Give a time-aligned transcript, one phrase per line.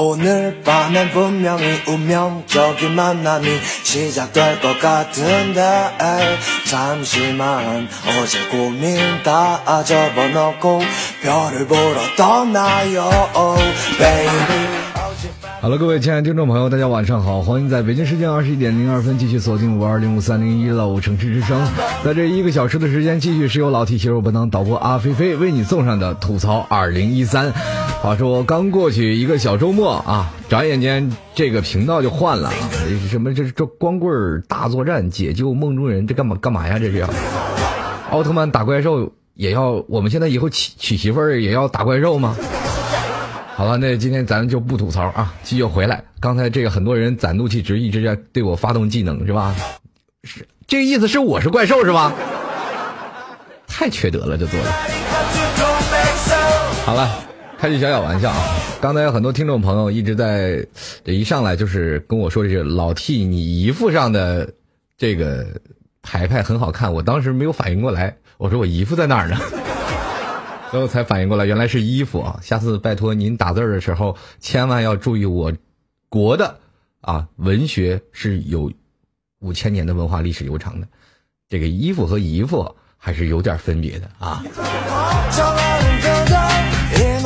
[0.00, 3.46] 오늘 밤엔 분명히 운명적인 만남이
[3.82, 5.60] 시작될 것 같은데
[6.70, 10.80] 잠시만 어제 고민 다 접어놓고
[11.20, 13.10] 별을 보러 떠나요
[13.98, 14.68] baby
[15.60, 21.60] 好了，各位亲爱的听众朋友，大家晚上好，欢迎在北京时间二十一点零二分继续锁定五二零五三零一楼城市之声，
[22.04, 27.52] 在这一个小时的时间，继续是由老 T 携手本档导播阿菲菲为你送上的吐槽二零一三。
[28.03, 32.51] 话说刚过去一个小周末啊，转眼间这个频道就换了，
[33.09, 36.77] 什么这是这光棍大作战解救梦中人，这干嘛干嘛呀？
[36.77, 37.07] 这是要
[38.11, 42.35] 奥特曼打怪兽也要，我们现在以后娶娶媳妇儿也要打怪兽吗？
[43.55, 46.03] 好了，那今天咱就不吐槽啊，继续回来。
[46.19, 49.55] 刚才这个很多人攒怒气值，一直在对我发动技能，是吧？
[50.25, 52.11] 是这个意思是我是怪兽是吧？
[53.65, 54.69] 太缺德了，这做的。
[56.85, 57.09] 好了，
[57.63, 58.59] 开句小小玩笑啊。
[58.81, 60.67] 刚才有很多听众朋友一直在
[61.05, 64.53] 这一上来就是跟我说，这是老 T 你姨父上的
[64.97, 65.61] 这个
[66.01, 69.37] 牌牌很好看，我当时没有反应过来，我说我姨父在哪儿呢？
[70.71, 72.37] 最后才反应过来，原来是衣服啊！
[72.43, 75.53] 下次拜托您打字的时候，千万要注意我
[76.09, 76.59] 国的
[76.99, 78.73] 啊文学是有
[79.39, 80.87] 五千年的文化历史悠长的，
[81.47, 84.43] 这个衣服和姨父还是有点分别的啊。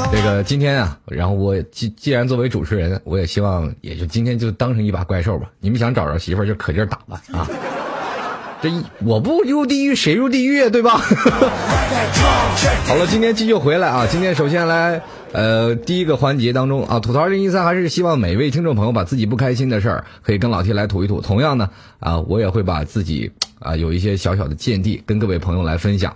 [0.10, 5.50] 这个今天啊，然后我既既然作为主持人，我也希望也就今天就当成一把怪兽吧。
[5.60, 7.48] 你们想找着媳妇儿就可劲儿打吧啊！
[8.60, 10.98] 这一我不入地狱谁入地狱对吧？
[12.88, 14.08] 好了，今天继续回来啊！
[14.10, 15.02] 今天首先来
[15.34, 21.22] 呃第一个环节当中啊，吐槽二零一三还是希望每位听众朋友把自己不开心的事儿可以跟老 T 来吐一吐。
[21.22, 21.70] 同样呢
[22.00, 26.16] 啊，我也会把自己啊有一些小小的见地跟各位朋友来分享。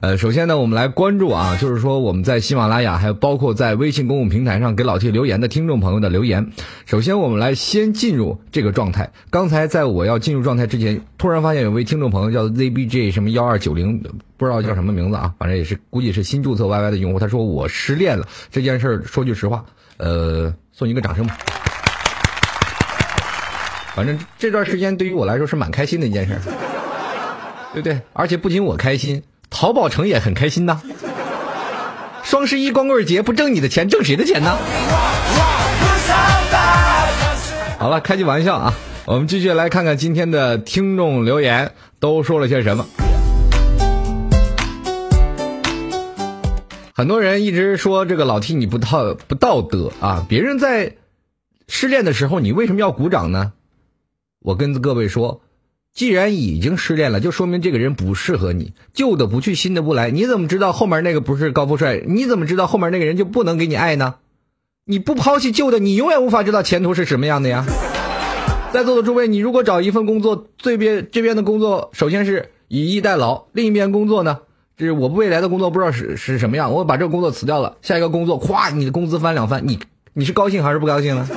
[0.00, 6.52] 呃，首先呢，我们来关注啊，就是说我们在喜马拉雅还有包括在微信公共平台上给老 T 留言的听众朋友的留言。
[6.86, 9.12] 首先，我们来先进入这个状态。
[9.30, 14.02] 刚才在我要进入状态之前，突然发现有位听众朋友叫 ZBJ 什么幺二九零，
[14.36, 17.18] 不知道叫什么名字啊，反正也是估计是新注册 YY 的用户。
[17.18, 19.64] 他说我失恋了这件事儿，说句实话，
[19.98, 21.38] 呃，送你一个掌声吧。
[23.94, 26.38] 反正这段时间对于我来说是蛮开心的一件事，
[27.72, 28.00] 对对？
[28.12, 29.22] 而且不仅我开心。
[29.54, 30.80] 淘宝城也很开心呐！
[32.22, 34.56] 双十一光棍节不挣你的钱，挣谁的钱呢？
[37.78, 38.72] 好了，开句玩笑啊，
[39.04, 42.86] 我们继续来看看今天的听众留言都说了些什么。
[46.94, 50.24] 很多人一直说这个老 T 你不道不道德啊！
[50.26, 50.96] 别人在
[51.68, 53.52] 失恋的时候，你为什么要鼓掌呢？
[54.38, 55.41] 我跟各位说。
[55.94, 60.10] 既然已经失恋了，就说明这个人不适合你，旧的不去，新的不来。
[60.10, 62.02] 你怎么知道后面那个不是高富帅？
[62.06, 64.14] 你怎么知道后面那个人就不能给你爱呢？
[64.86, 67.66] 你不抛弃旧的，你永远无法知道前途是什么样的呀。
[68.72, 74.38] 在座的诸位，你如果找一份工作，这边这边的工作首先是以逸待劳，另一边工作呢，
[74.78, 79.78] 这是我未来的工作不知道是是什么样，我把这个工作辞掉了，下一个工作，咵，你的工资翻两番，你
[80.14, 81.28] 你是高兴还是不高兴呢？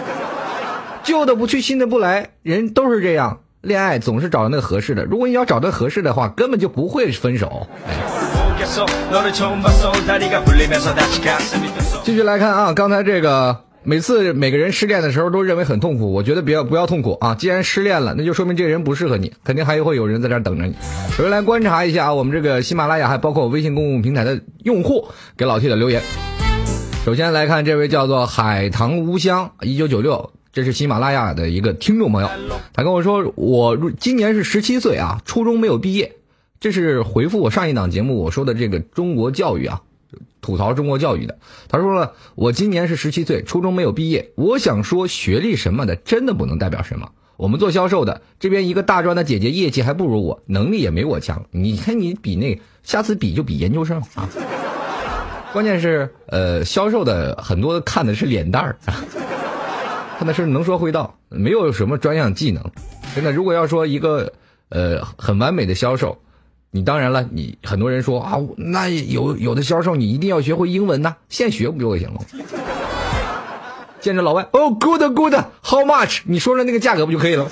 [1.03, 3.41] 旧的不去，新的不来，人都是这样。
[3.65, 7.65] 恋爱总是找那个合适的，如果你要找到合适的话，根本就不会分手。
[12.03, 17.33] 继续来看啊，刚才这个每次每个人失恋的时候都认为很痛苦，我觉得不要不要痛苦啊！
[17.33, 20.75] 既然失恋了，那就说明这个人不适合你，肯定还会有人在这等着你。
[21.17, 26.03] 首先来观察一下啊，我们这个喜马拉雅还包括微信公共平台的用户给老 T 的留言。
[27.03, 30.31] 首先来看这位叫做海棠无香一九九六。
[30.55, 32.29] 这是喜马拉雅的一个听众朋友，
[32.71, 36.15] 他跟我说，我今年是十七岁啊，初中没有毕业。
[36.61, 39.81] 这是回复我上一档节目我说的这个中国教育啊，
[40.39, 41.37] 吐槽中国教育的。
[41.67, 44.31] 他说了，我今年是十七岁，初中没有毕业。
[44.35, 47.09] 我想说，学历什么的真的不能代表什么。
[47.35, 51.45] 我们做销售的这边一个大专的姐姐业绩还不如我，能力也没我强。
[51.51, 54.29] 你看你比那，下次比就比研究生啊。
[55.51, 58.77] 关键是呃，销售的很多看的是脸蛋儿，
[60.17, 62.63] 他的是能说会道，没有什么专项技能。
[63.15, 64.31] 真的，如果要说一个
[64.69, 66.17] 呃很完美的销售，
[66.71, 72.19] 你当然了，你很多人说啊，那有有的销售你一定要学会英文呐，现学不就行了？
[74.01, 76.19] 见着老外，哦，good good，how much？
[76.25, 77.51] 你说说那个价格不就可以了吗？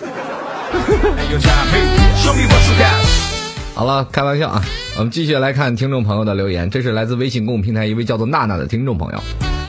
[3.76, 4.62] 好了，开玩笑啊！
[4.98, 9.20] 我们继续来看听众朋友的留言，这是来自微信公众平台一位叫做娜娜的听众朋友，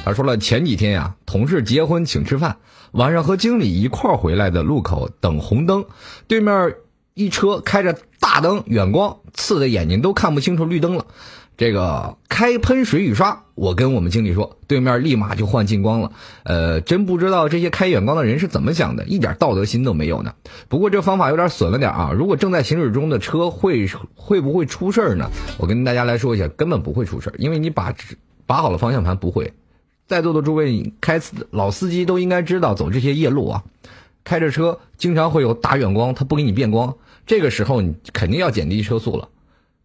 [0.04, 2.58] 他说了前几天呀，同事结婚请吃饭，
[2.92, 5.86] 晚上和经理一块儿回来的路口等红灯，
[6.28, 6.74] 对面
[7.14, 11.06] 一车开着大灯，远光刺的眼睛都看不清楚绿灯了。
[11.56, 16.10] 这个开喷水雨刷，我跟我们经理说，对面立马就换近光了。
[16.42, 20.34] 呃，真不知道这些开远光的人是怎么想的，一点道德心都没有呢。
[20.68, 22.10] 不过这方法有点损了点啊。
[22.12, 25.30] 如果正在行驶中的车会会不会出事呢？
[25.56, 27.94] 我跟大家来说一下，根本不会出事因为你把
[28.46, 29.52] 把好了方向盘不会。
[30.06, 31.20] 在座的诸位开
[31.50, 33.64] 老司机都应该知道，走这些夜路啊，
[34.24, 36.96] 开着车经常会有大远光，他不给你变光，
[37.26, 39.28] 这个时候你肯定要减低车速了。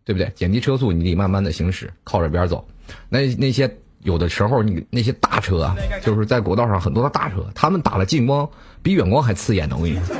[0.05, 0.31] 对不对？
[0.33, 2.67] 减低车速，你得慢慢的行驶，靠着边走。
[3.09, 8.49] 那那些有的时候，你那些大车啊，就是在国道上很多的大车，他们打了近光，
[8.81, 9.75] 比远光还刺眼呢。
[9.77, 10.15] 我跟你说。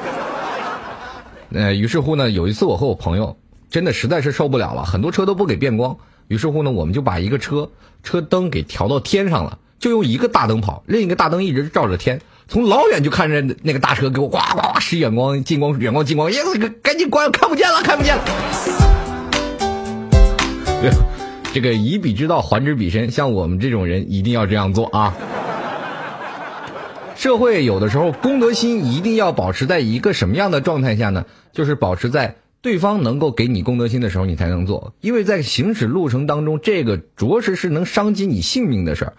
[1.53, 3.35] 呃，于是乎呢，有一次我和我朋友
[3.71, 5.97] 真的实在是受不了了，很多车都不给变光。
[6.27, 7.71] 于是乎呢，我们就把一个车
[8.03, 16.41] 车灯给调到天上了，就用一个大灯跑，另一个大灯一直照着天，从老远就看着那个大车给我呱呱呱使远光、近光、远光、近光，耶，
[16.83, 18.23] 赶紧关，看不见了，看不见了。
[21.51, 25.15] 这个以彼之道还之彼身，像我们这种人一定要这样做啊！
[27.17, 31.25] 社会有的时候公德心一定要保持在一个什么样的状态下呢？
[31.51, 34.93] 就是保持在对方能够给你公德心的时候，你才能做。
[35.01, 39.13] 因为在行驶路程当中，这个着实是能伤及你性命的事儿，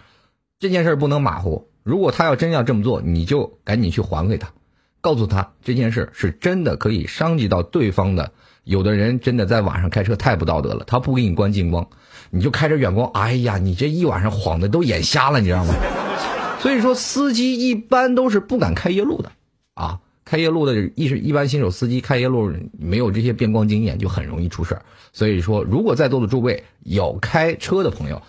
[0.61, 1.69] 这件事不能马虎。
[1.83, 4.53] 如果他要真要这么做，你就赶紧去还给他，
[5.01, 8.31] 告诉他这件事是真的可以伤及到对方的。
[8.65, 11.89] 有的人真的在晚上开车太不道德了，他不给你关近光，
[12.29, 15.75] 你就开着远光，哎呀，你这一晚上晃的都眼瞎了，你知道吗？
[16.61, 19.33] 所以说，司机一般都是不敢开夜路的，
[19.73, 24.83] 啊，开夜路的一是一般新手司机开夜路没有这些变光经验，就很容易出事儿。
[25.15, 28.21] 所以说，如果在座的诸位有开车的朋友，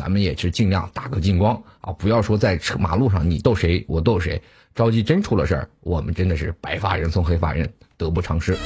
[0.00, 4.40] 咱们也是尽量打个近光啊，不要说在车马路上你斗谁我斗谁，
[4.74, 8.56] 着急真出了事儿，我们真的是白发人送黑发人，得不偿失。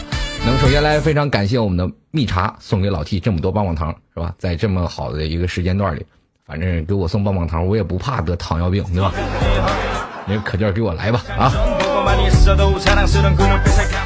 [0.47, 4.33] 那么首先来非常感谢我们的蜜茶送给老 T 这么多棒棒糖是吧？
[4.39, 6.07] 在这么好的一个时间段里，
[6.47, 9.13] 反正给我送棒棒糖，我也不怕得糖尿病对吧？
[10.29, 11.53] 那个可劲儿给我来吧啊！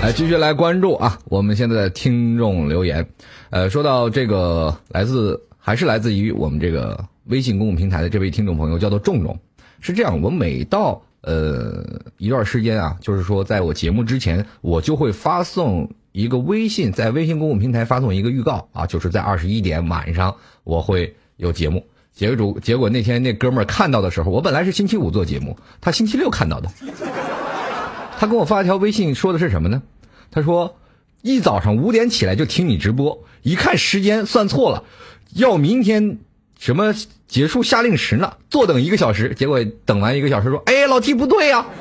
[0.00, 1.19] 来继续来关注啊！
[1.26, 3.06] 我们现在的听众留言，
[3.50, 9.38] 呃，说到这个来自还是来自于我们这个微信公共平台的这位听众朋友叫做仲仲，
[9.80, 15.90] 是这样，我每到呃一段时间啊，就是说在我节目之前，我就会发送。
[16.10, 20.34] 一个微信在微信公共平台发送一个预告啊，就是在二十一点晚上
[20.64, 21.86] 我会有节目。
[22.12, 26.70] 结果结果那天那哥们儿看到的时候，我本来是星期五做节目，他星期六看到的。
[28.19, 29.82] 他给我发一条微信，说的是什么呢？
[30.32, 30.76] 他说
[31.22, 34.84] 一早上五点起来就听你直播，一看时间算错了，
[35.34, 36.19] 要明天
[36.58, 36.92] 什么
[37.28, 38.32] 结束下令时呢？
[38.50, 41.64] 坐等一个小时，结果等完一个小时说，哎，老 T 不对呀。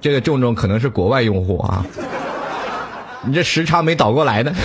[0.00, 1.84] 这个重重可能是国外用户啊，
[3.22, 4.50] 你这时差没倒过来呢，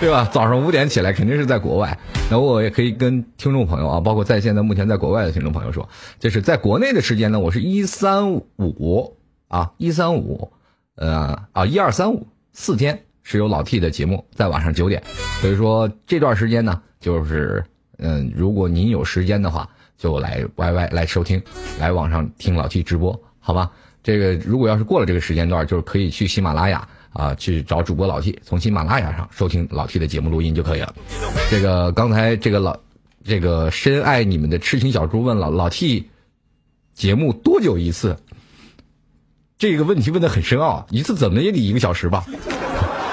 [0.00, 0.28] 对吧？
[0.32, 1.96] 早上五点起来肯定是在国外，
[2.28, 5.88] 那我也可以跟听众朋友啊，包括在线的目前在国外的听众朋友说，
[6.18, 10.50] 就是在国内的时间呢，我是一三五啊，一三五，
[10.96, 12.26] 呃啊一二三五
[12.60, 15.00] 四天是有老 T 的节目在晚上九点，
[15.40, 17.64] 所以说这段时间呢，就是
[17.98, 19.66] 嗯，如果您有时间的话。
[19.96, 21.42] 就来 Y Y 来收听，
[21.80, 23.68] 来网上听老 T 直播，好吧？
[24.00, 30.94] 这个如果要是过了这个时间段，就是可以去喜马拉雅啊，去找主播老 T，从喜马拉雅上收听老 T 的节目录音就可以了。
[31.50, 32.78] 这个刚才这个老
[33.24, 36.08] 这个深爱你们的痴情小猪问了老 T，
[36.94, 38.16] 节目多久一次？
[39.58, 42.24] 这个问题问的很深奥，一次怎么也得一个小时吧？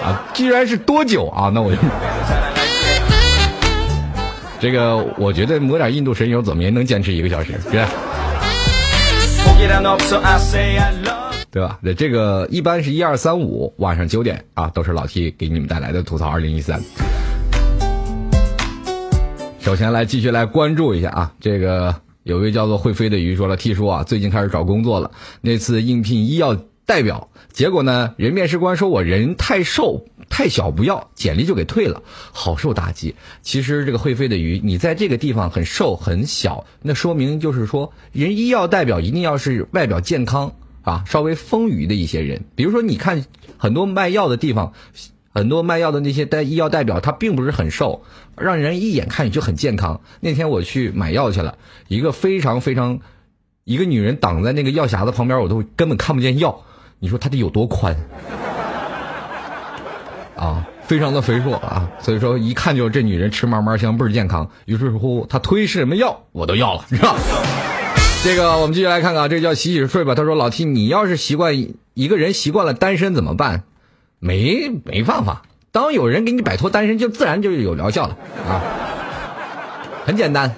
[0.03, 1.77] 啊，既然是多久啊，那我就。
[4.61, 7.89] 这个我觉得抹点印度神油怎么也能坚持一个小时，对吧？
[11.51, 11.79] 对吧？
[11.81, 16.79] 那这个一般是一二三五晚上九点啊，都是老 T 给你们带来的吐槽二零一三。
[19.61, 21.95] 首先来继续来关注一下啊，这个
[22.25, 32.01] 有位叫做会飞的鱼说了，T 叔啊，最近开始找工作了，那次应聘医药代表，结果呢，人面试官说我人太瘦太小不要，简历就给退了，
[32.31, 33.13] 好受打击。
[33.43, 40.51] 其实这个会飞的鱼，你在这个地方很瘦很小，那说明就是说，人医药代表一定要是外表健康
[40.81, 42.43] 啊，稍微丰腴的一些人。
[42.55, 43.23] 比如说，你看
[43.55, 44.73] 很多卖药的地方，
[45.35, 48.03] 很多卖药的那些代医药代表，他并不是很瘦，
[48.37, 49.99] 让人一眼看你就很健康。
[50.21, 51.57] 那天我去买药去了，
[51.89, 53.01] 一个非常非常，
[53.65, 56.61] 一个女人挡在那个药匣子旁边，我都根本看不见药。
[56.99, 57.97] 你说他得有多宽
[60.37, 60.65] 啊？
[60.87, 64.49] 非常的肥硕啊，所以说一看就这女人吃嘛嘛香，倍儿健康。
[64.65, 67.15] 于是乎，她推是什么药我都要了，是吧？
[68.23, 70.15] 这个我们继续来看看，这叫洗洗睡吧。
[70.15, 71.55] 他说：“老 T，你要是习惯
[71.93, 73.63] 一个人习惯了单身怎么办？
[74.19, 78.17] 没没办法，当有人给你摆脱单身，就自然就有疗效了
[78.47, 78.61] 啊。
[80.05, 80.55] 很简单，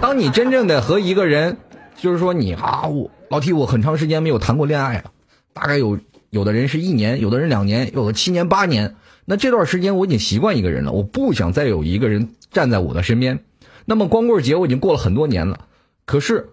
[0.00, 1.56] 当你真正的和一个人，
[1.96, 5.10] 就是说你啊，我老铁我很长时间没有谈过恋爱了。”
[5.54, 5.98] 大概有
[6.30, 8.96] 有的人是一年，有的人两年，有的七年八年。
[9.24, 13.38] 那这段时间我已经习惯一个人了，我不想再有一个人站在我的身边。
[13.84, 15.66] 那么光棍节我已经过了很多年了，
[16.06, 16.50] 可是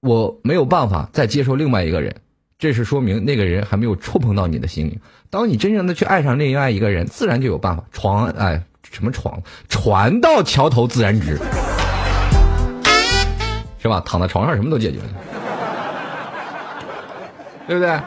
[0.00, 2.16] 我没有办法再接受另外一个人，
[2.62, 4.96] 这是说明那个人还没有触碰到你的心灵。
[5.30, 7.82] 当你真正的去爱上另外一个人，自然就有办法。
[7.90, 9.42] 床哎，什么床？
[9.68, 11.36] 船到桥头自然直，
[13.80, 14.00] 是吧？
[14.06, 15.08] 躺在床上什么都解决了，
[17.66, 18.00] 对不对？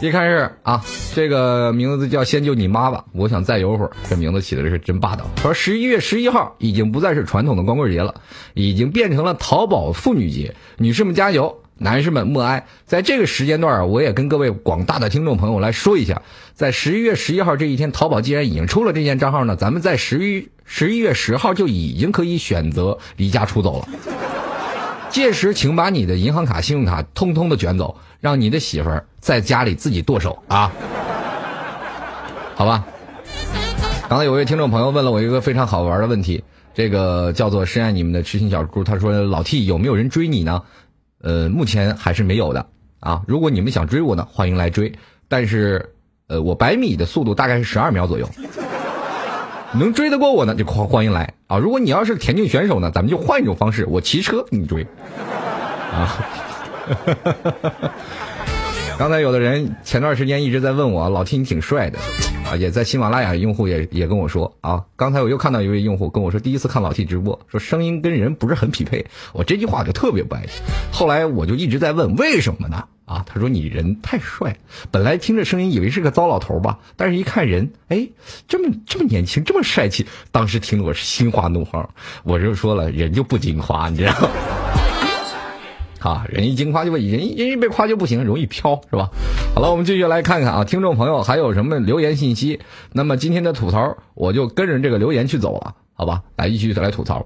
[0.00, 0.82] 一开始啊，
[1.14, 3.04] 这个名字叫先救你妈吧。
[3.12, 5.26] 我想再游会儿，这名字起的是真霸道。
[5.42, 8.14] 说十一月十一号已经不再是传统的光棍节了，
[8.54, 10.54] 已经变成了淘宝妇女节。
[10.78, 12.66] 女士们加油，男士们默哀。
[12.84, 16.20] 在这个时间段啊，我也跟各位广大的听众朋友来说一下，
[16.54, 23.88] 在十一月十一号这一天，淘宝既然已经出了这件账号呢，咱们在十一十一月十号就已经可以选择离家出走了。
[25.08, 30.70] 届时，请把你的银行卡、信用卡通通的卷走，让你的媳妇儿在家里自己剁手啊！
[32.54, 32.84] 好吧。
[34.08, 36.44] 刚才有位听众朋友问了我一个非常好玩的问题，
[36.74, 40.62] 这个叫做“深爱你们的痴心小猪”，他说：“老 T 有没有人追你呢？”
[41.22, 42.66] 呃，目前还是没有的
[43.00, 43.22] 啊。
[43.26, 44.92] 如果你们想追我呢，欢迎来追。
[45.28, 45.94] 但是，
[46.26, 48.28] 呃，我百米的速度大概是十二秒左右。
[49.72, 51.56] 能追得过我呢，就欢欢迎来啊！
[51.56, 54.84] 如果你要是田径选手呢，咱们就换一种方式，我骑车你追，
[55.92, 56.18] 啊！
[59.00, 61.98] 刚才有的人前段时间一直在问我，老 T 你挺帅的
[62.44, 70.50] 啊，也在喜马拉雅用户也也跟我说啊，刚才我又看到一位用户跟我说，第一次看老 T 直播，说声音跟人不是很匹配，我这句话就特别不爱听。
[70.92, 72.84] 后来我就一直在问，为什么呢？
[73.06, 74.54] 啊，他说你人太帅，
[74.90, 78.06] 本来听着声音以为是个糟老头吧，但是一看人，哎，
[78.48, 81.88] 这么这么年轻，这么帅气，当时听得我是心花怒放。
[82.22, 84.30] 我就说了，人就不经夸，你知道？
[86.00, 89.08] 啊，人一经夸就不人，人一被夸就不行，容易飘，是吧？
[89.54, 92.58] 好了，我们继续来看看啊，听众朋友还有什么留言信息？
[92.92, 96.22] 那么今天的吐槽，我就跟着这个留言去走了，好吧？
[96.36, 97.24] 来，继续来吐槽，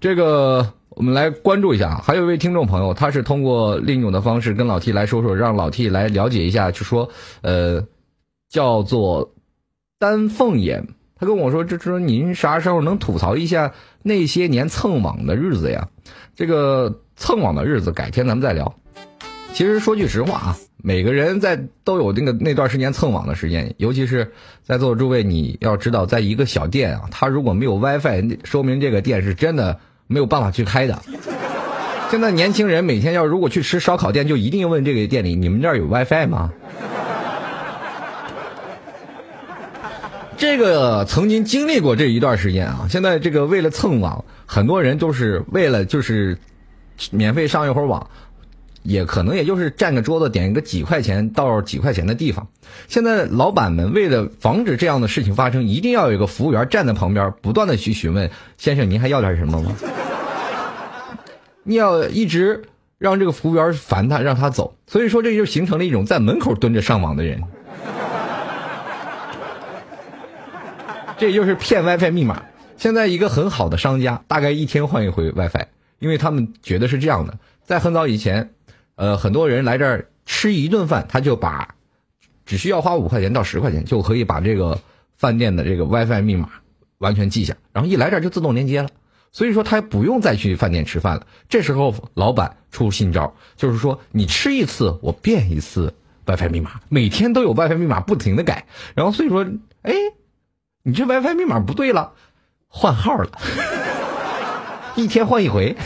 [0.00, 0.72] 这个。
[0.94, 7.08] 我们来关注一下啊，还有一位听众朋友，他是通过另一种的方式跟老 T 来说说，让老 T 来了解一下，就说，
[7.40, 7.82] 呃，
[8.50, 9.32] 叫做
[9.98, 10.86] 丹凤眼，
[11.16, 15.88] 他跟我说，这说您啥时候能吐槽一下那些年蹭网的日子呀？
[16.36, 18.74] 这个蹭网的日子，改天咱们再聊。
[19.52, 29.78] 其实说句实话啊，每个人在都有那个那段时间蹭网的时间，尤其是在座的诸位，你要知道，在一个小店啊，他如果没有 WiFi，说明这个店是真的。
[30.08, 31.00] 没有办法去开的。
[32.10, 36.52] 现在年轻人每天要如果去吃烧烤店，就一定问这个店里：你们这儿有 WiFi 吗？
[40.36, 42.86] 这个曾经经历过这一段时间啊。
[42.90, 46.36] 现在这个为了蹭网，很多人都是为了就是
[47.10, 48.08] 免费上一会儿网，
[48.82, 52.46] 也可能也就是占个桌子，点一个几块钱到几块钱的地方。
[52.88, 59.76] 现在老板们为了防止这样的事情发生，一定要有一个服务员站在旁边，不断的去询问：先生，您还要点什么吗？
[61.64, 62.64] 你要一直
[62.98, 67.40] 让这个服务员烦他，让他走，所以说这就形成了一种在门口蹲着上网的人，
[71.18, 72.42] 这就是骗 WiFi 密码。
[72.76, 75.66] 现在一个很好的商家，大概一天换一回 WiFi，
[76.02, 77.38] 因为他们觉得是这样的。
[77.62, 78.50] 在很早以前，
[78.96, 81.76] 呃，很多人来这儿吃一顿饭，他就把
[82.44, 84.80] 只需要花五块钱到十块钱就可以把这个
[85.16, 86.50] 饭店的这个 WiFi 密码
[86.98, 88.88] 完全记下，然后一来这儿就自动连接了。
[89.30, 91.26] 所以说他不用再去饭店吃饭了。
[91.48, 95.94] 这时候老板出新招，就是说你吃一次我变一次
[96.26, 98.66] WiFi 密码，每天都有 WiFi 密码不停的改。
[98.96, 99.46] 然后所以说，
[99.82, 99.94] 哎，
[100.82, 102.12] 你这 WiFi 密码不对了，
[102.66, 103.30] 换号了。
[104.94, 105.74] 一天换一回。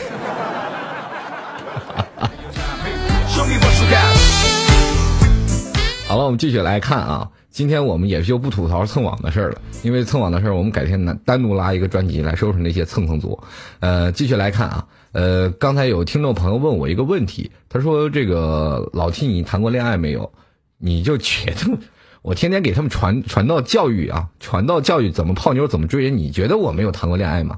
[6.07, 7.29] 好了，我们继续来看啊。
[7.49, 13.39] 今天我们也就不吐槽蹭网的事儿了，因为蹭网的事儿，我们改天单单独拉一个专辑来收拾那些蹭蹭族。
[13.79, 14.85] 呃，继续来看啊。
[15.13, 20.31] 呃，刚才有听众朋友问我一个问题，他说：“这个老 T，你谈过恋爱没有？
[20.77, 21.79] 你就觉得
[22.21, 26.15] 我天天给他们传传道教育啊，传道教育怎么泡妞，怎么追人？
[26.15, 27.57] 你觉得我没有谈过恋爱吗？”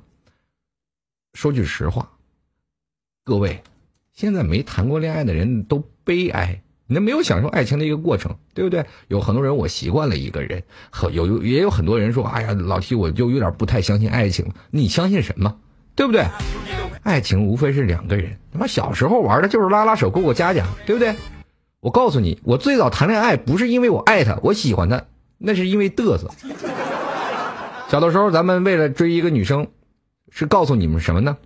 [1.33, 2.09] 说句实话，
[3.23, 3.61] 各位，
[4.13, 6.61] 现在没谈过恋爱的人都悲哀。
[6.87, 8.83] 你没有享受爱情的一个过程，对不对？
[9.09, 14.51] 有很多人我习惯了一个人，和有也有很多人说，哎呀，老提我就有点不太相信爱情。
[14.71, 15.55] 你相信什么？
[15.95, 16.25] 对不对？
[17.03, 21.15] 爱情无非是两个人，他妈小时候玩的就是拉拉手、过过家家，对不对？
[21.79, 25.05] 我告诉你，我最早谈恋爱不是因为我爱他，我喜欢他，
[25.37, 26.31] 那是因为嘚瑟。
[27.87, 29.67] 小的时候，咱们为了追一个女生，
[30.29, 31.37] 是告诉你们什么呢？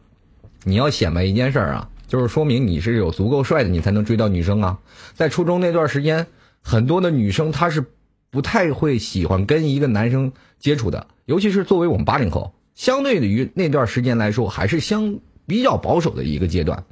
[0.64, 1.90] 你要显摆一件事儿啊。
[2.06, 4.78] 就是说明你是有足够帅的，你才能追到女生啊！
[5.16, 6.28] 在初中那段时间，
[6.62, 7.84] 很多的女生她是
[8.30, 16.84] 不太会喜欢跟一个男生接触的，尤其是作为我们八零后，相对于那段时间来说，还是相比较保守的一个阶段。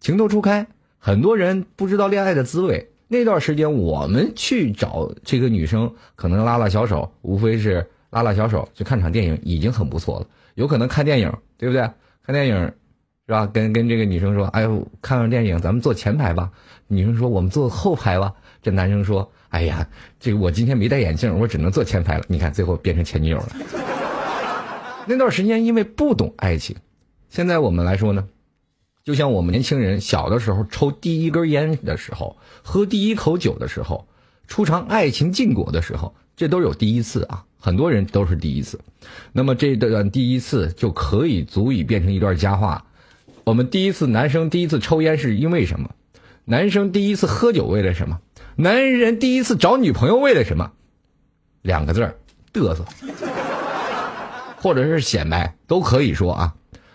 [0.00, 0.66] 情窦初开，
[0.98, 2.90] 很多人不知道恋爱的滋味。
[3.08, 10.26] 那段时间，我们去找这个女生，可能拉拉小手，无非是拉拉小手去看场电影，已经很不错了。
[10.54, 11.82] 有可能看电影，对不对？
[12.24, 12.72] 看电影。
[13.26, 13.46] 是吧？
[13.46, 16.50] 跟跟这个女生说，哎呦，看完电影咱们坐前排吧。
[16.88, 18.34] 女生说我们坐后排吧。
[18.60, 19.88] 这男生说，哎呀，
[20.20, 22.24] 这个我今天没戴眼镜，我只能坐前排了。
[22.28, 23.48] 你看，最后变成前女友了。
[25.08, 26.76] 那段时间因为不懂爱情，
[27.30, 28.28] 现在我们来说呢，
[29.04, 34.06] 就像我们年轻人小的时候抽第一根烟的时候，喝第一口酒的时候，
[34.46, 37.46] 初尝爱情禁果的时候，这都有第一次啊。
[37.64, 38.78] 很多人都是第一次，
[39.32, 42.84] 那么这段第一次就可以足以变成一段佳话。
[43.42, 45.88] 我们第一次男生第一次抽烟是因为什么？
[46.44, 48.20] 男生第一次喝酒为了什么？
[48.56, 50.72] 男人第一次找女朋友为了什么？
[51.62, 52.18] 两个字儿，
[52.52, 52.84] 嘚瑟，
[54.58, 56.54] 或者是显摆都可以说啊。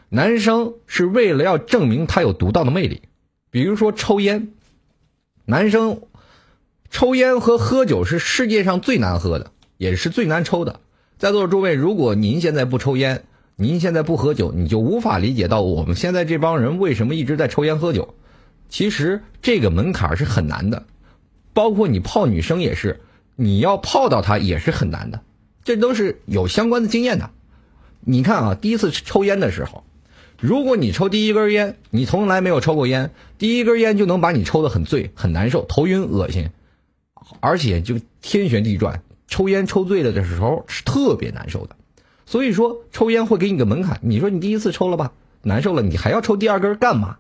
[0.10, 3.02] 男生是为了要证明他有独到的魅力，
[3.50, 4.50] 比如说抽烟。
[5.46, 6.04] 男生
[6.92, 10.82] 抽烟和喝酒是世界上最难喝的，也是最难抽的。
[11.18, 13.24] 在座的诸位，如果您现在不抽烟，
[13.56, 18.14] 您现在不喝酒，你就无法理解到我们现在这帮人为什么一直在抽烟喝酒。
[18.68, 20.84] 其实这个门槛是很难的，
[21.54, 23.00] 包括你泡女生也是，
[23.38, 25.22] 你要泡到她也是很难的，
[25.64, 27.32] 这都是有相关的经验的。
[28.02, 29.86] 你看啊，第一次抽烟的时候，
[30.40, 36.50] 如果你抽第一根烟，你从来没有抽过烟，第一根烟就能把你抽得很醉、很难受、头晕、恶心，
[37.40, 39.02] 而且就天旋地转。
[39.30, 41.78] 抽烟抽醉了的时候是特别难受的。
[42.26, 44.00] 所以说，抽烟会给你个门槛。
[44.04, 47.18] 你说你第一次抽了吧，难受了，你还要抽第二根干嘛？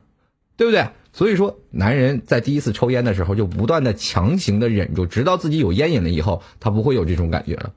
[0.58, 0.90] 对不对？
[1.12, 7.72] 所以说，男人在第一次抽烟的时候，就不断的强行的忍住，直到自己有烟瘾了以后，他不会有这种感觉了。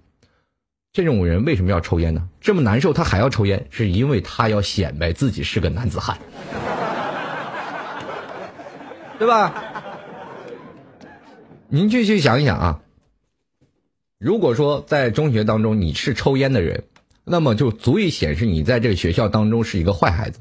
[0.92, 2.29] 这种人为什么要抽烟呢？
[2.42, 6.18] 这么难受，他还要抽烟，是因为他要显摆自己是个男子汉，
[9.18, 9.55] 对吧？
[11.68, 12.82] 您继续想一想啊，
[14.23, 16.85] 如果说在中学当中你是抽烟的人。
[17.25, 20.41] 那么就足以显示你在这个学校当中是一个坏孩子。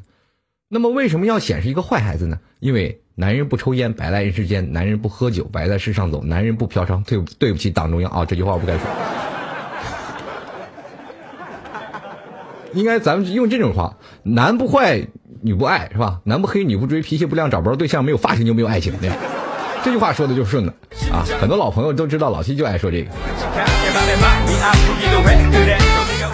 [0.68, 2.40] 那么为什么要显示一个坏孩子呢？
[2.60, 8.26] 因为男人不抽烟，白来人世间；男人不喝酒，白在世上走；男人不嫖娼，对对不起党中央啊！
[8.26, 8.88] 这句话我不该说。
[12.74, 15.08] 应该咱们用这种话：男不坏，
[15.44, 16.22] 女不爱，是吧？
[16.24, 18.94] 男不黑，女不追，脾气不亮，找不着对象，没有发型就没有爱情。
[19.84, 20.74] 这句话说的就顺了
[21.12, 21.26] 啊！
[21.40, 23.10] 很多老朋友都知道，老七就爱说这个。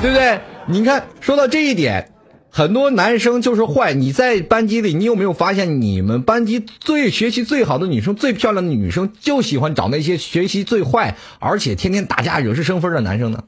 [0.01, 0.39] 对不对？
[0.67, 2.11] 你看，说到这一点，
[2.49, 3.93] 很多男生就是坏。
[3.93, 13.45] 你在班级里，你有没有发现，你们班级最学习最好的女生、最漂亮的女生，就喜欢找那些学习最坏，而且天天打架、惹是生非的男生呢？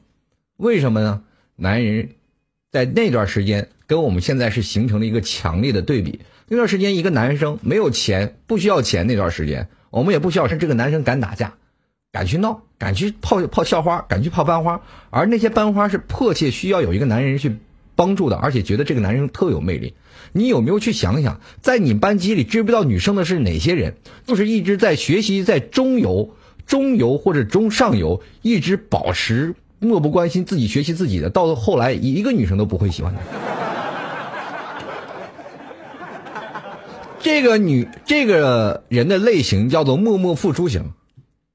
[0.56, 1.22] 为什么呢？
[1.56, 2.08] 男人
[2.72, 6.20] 在那段时间跟我们现在是形成了一个强烈的对比。
[6.48, 9.06] 那段时间，一个男生没有钱，不需要钱。
[9.06, 11.54] 那段时间，我们也不需要是这个男生敢打架。
[12.12, 17.58] 敢去闹，敢去泡泡校花，敢去泡班花，而那些班花是迫切需要有一个男人去
[17.94, 19.94] 帮助的，而且觉得这个男人特有魅力。
[20.32, 23.94] 你有没有去想想，在你班级里追不到女生的是哪些人？
[24.26, 26.34] 就是一直在学习，在中游、
[26.66, 33.20] 中游或者中上游，一直保持漠不关心自己学习自己的，到后来一个女生都不会喜欢他。
[37.20, 40.92] 这个女这个人的类型叫做默默付出型。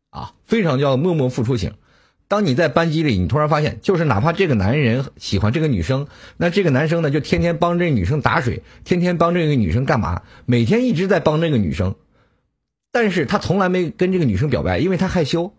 [0.09, 1.73] 啊，非常叫默默付出型，
[2.29, 10.21] 当你在班级里，你突然发现，就是哪怕这个男人喜欢这个女生，那这个男生呢，就天天帮这个女生打水，天天帮这个女生干嘛？
[10.45, 11.95] 每天一直在帮这个女生，
[12.93, 15.53] 但是他从来没跟这个女生表白，因为他害羞，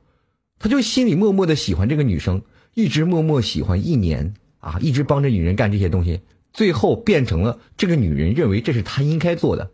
[0.59, 2.41] 他就心里默默的喜欢这个女生，
[2.73, 6.23] 一直默默喜欢一年啊，一直帮着女人干这些东西，
[6.55, 9.71] 最后变成了这个女人认为这是他应该做的，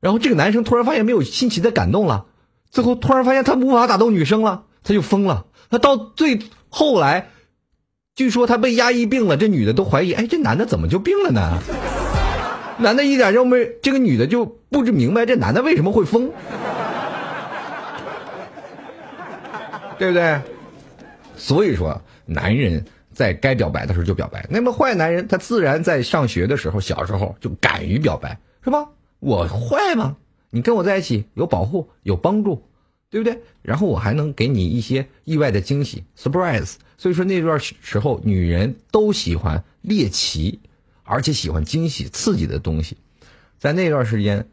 [0.00, 2.26] 然后这个男生突然发现没有新奇的感动了，
[2.70, 5.46] 最后突然发现他无法打动女生了，他就疯了。
[5.70, 7.30] 他到最后来，
[8.14, 11.58] 据说他被压抑病了，这女的都怀疑，哎，这男的怎么就病了呢？
[12.78, 16.30] 男的一点都没，这个女的就不知明白这男的为什么会疯，
[19.98, 20.40] 对不对？
[21.36, 24.46] 所以说，男人在该表白的时候就表白。
[24.48, 28.86] 那么坏男人，他自然在上学的时候，小时候就敢于表白，是吧？
[29.18, 30.16] 我坏吗？
[30.50, 32.64] 你跟我在一起有保护，有帮助。
[33.10, 33.40] 对不对？
[33.62, 36.74] 然后我还能给你一些意外的惊喜，surprise。
[36.98, 40.60] 所以说那段时候，女人都喜欢猎奇，
[41.04, 42.98] 而且喜欢惊喜、刺激的东西。
[43.56, 44.48] 在那段时间，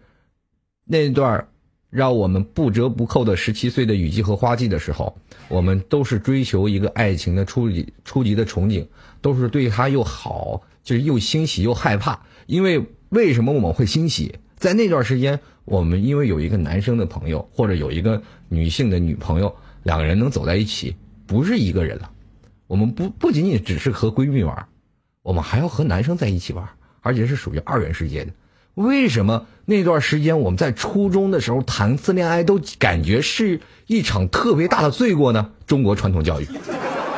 [0.85, 1.49] 那段
[1.89, 5.17] 让我们不折不扣的十七岁的雨季和花季的时候，
[5.49, 8.87] 我们都是追求一个爱情的初级、初级的憧憬，
[9.19, 12.25] 都是对他又好，就是又欣喜又害怕。
[12.45, 14.35] 因为为什么我们会欣喜？
[14.57, 20.95] 在那段时间，我们因为有一个男生的朋友，或者有一个女性的女朋友，两个人能走在一起，
[21.27, 22.11] 不是一个人了。
[22.67, 24.67] 我们不不仅仅只是和闺蜜玩，
[25.21, 26.67] 我们还要和男生在一起玩，
[27.01, 28.31] 而且是属于二元世界的。
[28.73, 35.51] 为什么那段时间我们在初中的时候谈次恋爱都感觉是一场特别大的罪过呢？
[35.67, 36.47] 中国传统教育，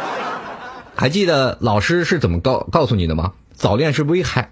[0.95, 3.33] 还记得老师是怎么告告诉你的吗？
[3.53, 4.51] 早恋是危害，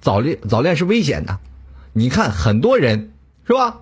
[0.00, 1.38] 早恋早恋是危险的。
[1.92, 3.12] 你看很多人
[3.46, 3.80] 是吧？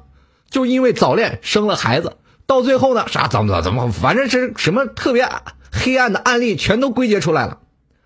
[0.50, 5.28] 就因为早恋生了孩子，到最后呢，啥怎么怎么，反正是什么特别
[5.70, 7.58] 黑暗的案例全都归结出来了。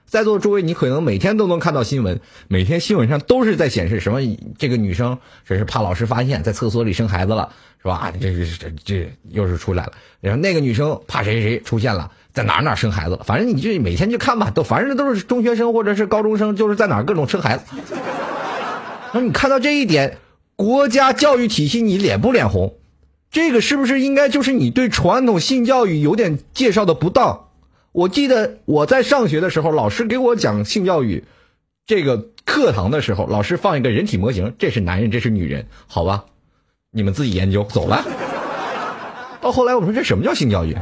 [0.06, 4.20] 在座诸位，你可能每天都能看到新闻，每天新闻上都是在显示什么
[4.58, 7.48] 这个女生这是怕老师发现，在厕所里生孩子了，
[7.80, 8.12] 是吧？
[8.20, 9.92] 这这这这又是出来了。
[10.20, 17.64] 然后那个女生怕谁谁出现了，在哪哪生孩子了，反正你就每天去看吧，都反正都是中学生或者是高中生，就是在哪各种生孩子。
[19.14, 20.18] 那你看到这一点，
[20.57, 22.74] 国家教育体系你脸不脸红？
[23.31, 27.50] 这个是不是应该就是你对传统性教育有点介绍的不当？
[27.92, 31.22] 我记得我在上学的时候，老师给我讲性教育
[31.87, 36.24] 这个课堂的时候，老师放一个人体模型，这是男人，这是女人，好吧？
[36.90, 38.05] 你们自己研究，走了。
[39.40, 40.77] 到后来我说这什么叫性教育？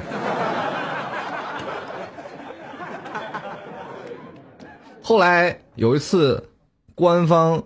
[5.02, 6.48] 后来有一次，
[6.94, 7.62] 官方。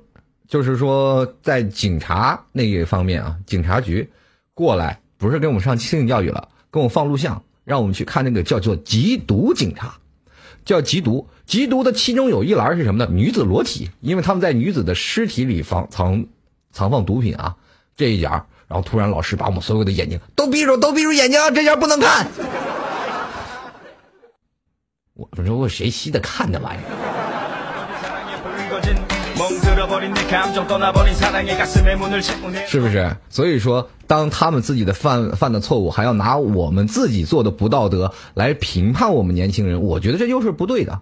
[0.48, 4.09] 就是说，在警察那一方面啊，警察局
[4.54, 9.94] 过来不是给我们上性教育了，给我们放录像，让我们去看那个叫做缉毒警察，
[10.64, 11.28] 叫缉毒。
[11.46, 13.11] 缉毒的其中有一栏是什么呢？
[13.12, 16.24] 女子裸体，因为他们在女子的尸体里放藏
[16.72, 17.54] 藏放毒品啊，
[17.96, 18.30] 这一点
[18.68, 22.26] 然后突然老师把我们所有的眼睛都闭住，都闭住眼睛，这点不能看。
[25.14, 26.87] 我不说我谁稀得看那玩意儿？
[32.66, 33.16] 是不是？
[33.29, 41.01] 所以说，当他们自己的犯犯的错误，还要拿我们自己做的不道德来评判我们年轻人，我觉得这就是不对的。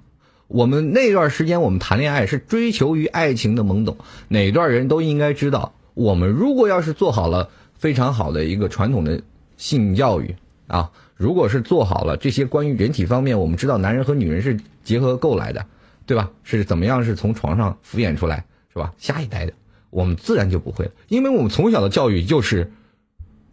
[0.48, 9.22] 我们那段时间，我们谈恋爱是追求于爱情的懵懂，哪段人都应该知道，我们如果要是做好了非常好的一个传统的
[9.56, 10.34] 性教育
[10.66, 15.64] 啊，如果是做好了这些关于人体方面，我们知道男人和女人是结合够来的。
[16.06, 16.30] 对吧？
[16.42, 17.04] 是怎么样？
[17.04, 18.92] 是从床上敷衍出来，是吧？
[18.98, 19.52] 下一代的，
[19.90, 22.72] 我们自然就不会了，因为我们从小的教育就是，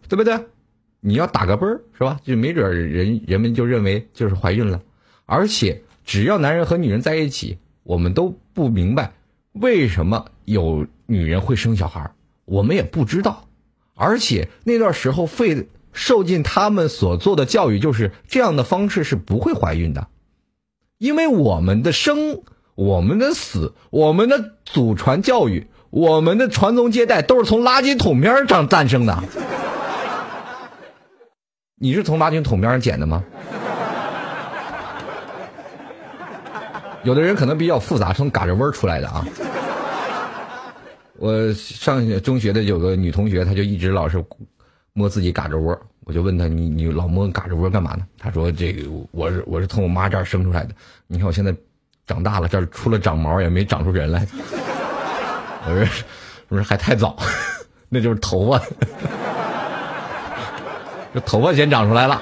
[0.08, 0.38] 对不对？
[1.00, 2.20] 你要打个啵儿，是吧？
[2.22, 4.80] 就没准人人们就认为就是怀孕了，
[5.26, 9.12] 而且只要男人和女人在一起，我们都不明白
[9.52, 12.12] 为什么有女人会生小孩，
[12.44, 13.48] 我们也不知道，
[13.94, 20.06] 而且那段时候费受尽他们所做的教育，就是这样的方式是不会怀孕的。
[21.02, 22.42] 因为我们的生、
[22.76, 29.18] 我们的死、我们的祖传教育、我们的传宗接代，都是从垃圾桶边上诞生的。
[31.74, 33.24] 你是从垃圾桶边上捡的吗？
[37.02, 39.26] 有的人可能比较复杂，从嘎吱窝出来的啊。
[41.18, 44.24] 我上中学的有个女同学，她就一直老是
[44.92, 45.76] 摸自己嘎吱窝。
[46.04, 48.04] 我就问他，你你老摸嘎吱窝干嘛呢？
[48.18, 50.74] 他说：“这个我是我是从我妈这儿生出来的。
[51.06, 51.54] 你看我现在
[52.06, 54.26] 长大了，这儿除了长毛也没长出人来。
[55.64, 55.86] ”我说
[56.48, 57.16] ：“我说还太早，
[57.88, 58.60] 那就是头发，
[61.14, 62.20] 这头发先长出来了。”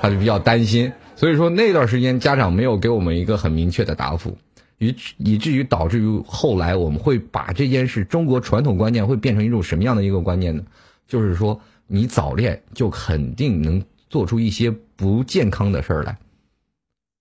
[0.00, 4.36] 他就比较担心所以说那段时间家长没有给我们一个很明确的答复，
[4.76, 10.62] 以以至于导致于后来我们会把这件事中国传统观念会变成一种什么样的一个观念呢？
[11.08, 16.18] 就是说你早恋就肯定能做出一些不健康的事儿来。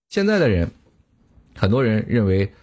[0.10, 0.72] 现在的人，
[1.56, 2.54] 很多人认为，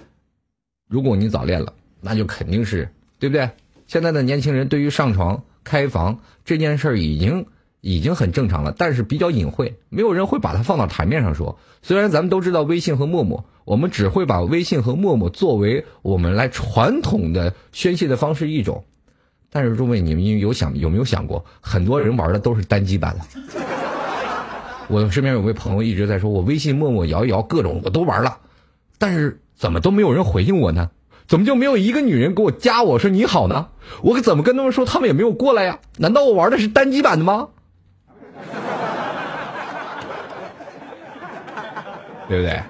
[0.89, 3.51] 如果你早恋了，那就肯定是对不对？
[3.87, 7.47] 现在的年轻人对于上床开房这件事儿已经
[7.81, 11.59] 已经很正常了，但是比较隐晦，没有人会把它放到台面上说。
[11.83, 18.85] 虽然咱们都知道微信和陌陌，我们只会把微信和陌陌作为我们来传统的宣泄的方式一种，
[19.51, 23.25] 但是诸位，你们有想有没有想过，很多人玩的都是单机版的。
[24.89, 28.39] 我身边有位朋友一直在说，我微信、陌陌、摇一摇各种我都玩了，
[28.99, 30.91] 但是怎么都没有人回应我呢？
[31.29, 33.69] 怎么就没有一个女人给我加我说你好呢？
[34.03, 35.79] 我怎么跟他们说，他们也没有过来呀？
[35.99, 37.49] 难道我玩的是单机版的吗？
[42.29, 42.61] 对不对？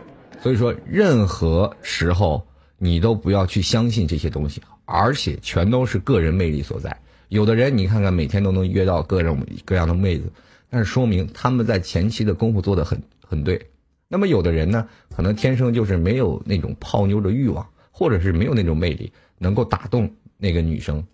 [0.43, 6.96] 所以说，任何时候你都不要去相信这些东西，而且全都是个人魅力所在。
[7.29, 10.24] 有的人你看看，每天都能约到各种各样的妹子。
[10.68, 13.70] 但是说明他们在前期的功夫做的很很对，
[14.07, 21.05] 那么有的人呢，可能天生就是没有那种泡妞的欲望，或者是没有那种魅力能够打动那个女生，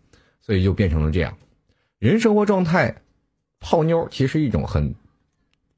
[0.40, 1.36] 所以就变成了这样。
[1.98, 2.96] 人生活状态，
[3.60, 4.94] 泡妞其实一种很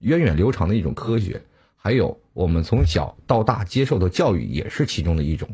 [0.00, 1.40] 源远流长的一种科学，
[1.76, 5.48] 还有我们从小到大接受的教育也是其中的一种。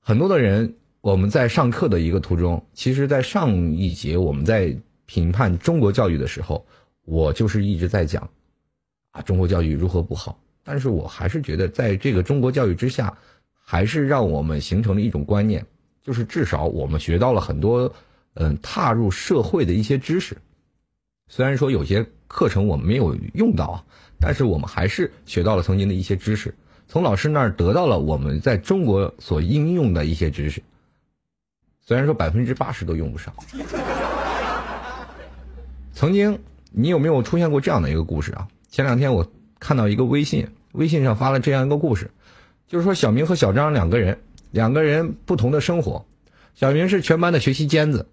[0.00, 6.64] 很多的人我们在上课的一个途中，其实在上一节我们在评判中国教育的时候。
[7.04, 8.30] 我就是一直在讲，
[9.10, 10.38] 啊，中国教育如何不好？
[10.62, 13.12] 但是我还是觉得，在这个中国教育之下，
[13.60, 15.66] 还是让我们形成了一种观念，
[16.00, 17.92] 就是至少我们学到了很多，
[18.34, 20.36] 嗯，踏入社会的一些知识。
[21.26, 23.84] 虽然说有些课程我们没有用到啊，
[24.20, 26.54] 但是我们还是学到了曾经的一些知识，
[26.86, 30.62] 从老师那儿得到了我们在中国所应用的一些知识。
[31.82, 33.34] 虽然说百分之八十都用不上，
[35.92, 36.38] 曾经。
[36.74, 38.48] 你有没有出现过这样的一个故事啊？
[38.70, 42.10] 前两天我看到一个微信，微信上发了这样一个故事，
[42.66, 44.18] 就是说小明和小张两个人，
[44.50, 46.06] 两个人不同的生活。
[46.54, 48.08] 小明是全班的学习尖子，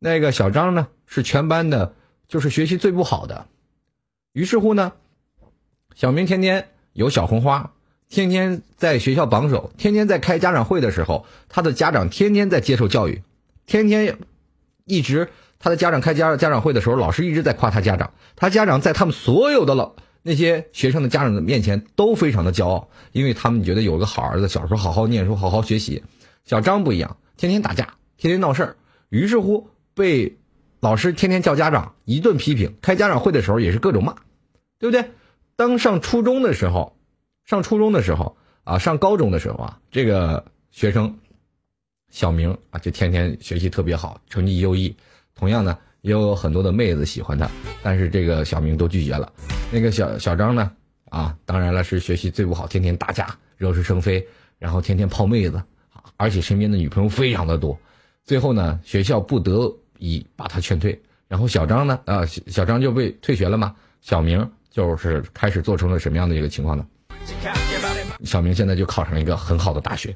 [0.00, 1.94] 那个小张呢是全班的，
[2.26, 3.46] 就是学习最不好的。
[4.32, 4.94] 于是乎呢，
[5.94, 7.72] 小明天天有小红花，
[8.12, 13.22] 天天在学校榜首，天天在开家长会的时候，他的家长天天在接受教育，
[13.64, 14.18] 天天
[14.84, 15.30] 一直。
[15.58, 18.12] 他的家长开家家长会的时候，老师一直在夸他家长。
[18.36, 26.02] 他家长在他们所有的老那些学生的家长的面前都非常的骄傲，因为他们觉得有个好儿子，小时候好好念书，好好学习。
[26.44, 28.76] 小张不一样，天天打架，天天闹事儿，
[29.08, 30.36] 于是乎被
[30.80, 32.74] 老师天天叫家长，一顿批评。
[32.82, 34.16] 开家长会的时候也是各种骂，
[34.78, 35.12] 对不对？
[35.56, 36.94] 当上初中的时候，
[37.44, 41.18] 上初中的时候啊，上高中的时候啊，这个学生
[42.10, 44.94] 小明啊，就天天学习特别好，成绩优异。
[45.34, 47.50] 同样呢，也有很多的妹子喜欢他，
[47.82, 49.32] 但是这个小明都拒绝了。
[49.72, 50.70] 那个小小张呢，
[51.08, 54.24] 啊，当然了，是学习最不好，天天打架，惹是生非，
[54.58, 55.60] 然后天天泡妹子，
[56.16, 57.76] 而且身边的女朋友非常的多。
[58.24, 63.74] 最后呢，学校不得已把他劝退，然后小张呢，啊，小张就被退学了嘛。
[64.00, 66.86] 小明就是开始做成了什么样的一个情况呢？
[68.24, 70.14] 小明现在就考上了一个很好的大学。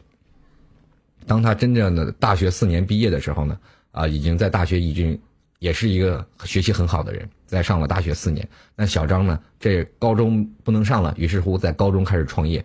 [1.27, 3.59] 当他真正的大学四年毕业的时候呢？
[3.91, 5.19] 啊，已经在大学已经
[5.59, 8.47] 也是一个学习很好的人，在上了大学四年。
[8.75, 12.65] 那小张呢，这高中不能上了，于是乎在高中开始创业。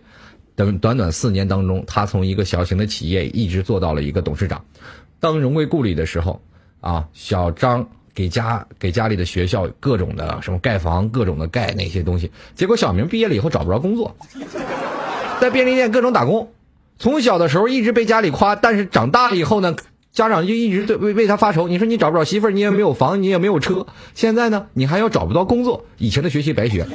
[0.54, 4.62] 等短短四年当中，他从一个小型的企业一直做到了一个董事长。
[5.18, 6.40] 当荣归故里的时候，
[6.80, 12.30] 啊，小张给家给家里的学校各种的什么盖房，各种的盖那些东西。
[12.54, 14.16] 结果小明毕业了以后找不着工作，
[15.40, 16.50] 在便利店各种打工。
[16.98, 19.76] 从小的时候一直被家里夸，但是长大了以后呢？
[20.12, 26.86] 家长就一直对为为他发愁，你说你找不着媳妇儿，你也没有房，你也没有车，现在呢，你还要找不到工作，以前的学习白学。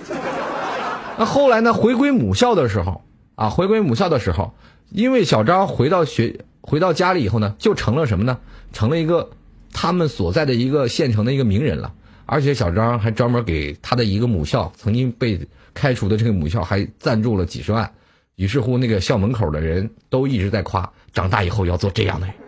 [1.18, 3.02] 那后来呢，回归母校的时候
[3.34, 4.54] 啊，回归母校的时候，
[4.92, 8.38] 因为小张回到学回到家里以后呢，就成了什么呢？
[8.72, 9.32] 成了一个
[9.80, 11.94] 他们所在的一个县城的一个名人了。
[12.26, 15.40] 而且小张还专门给他的一个母校曾经被
[15.76, 17.88] 开除的这个母校还赞助了几十万。
[18.36, 22.36] 于是乎，那个校门口的人都一直在夸，长大以后要做这样的人。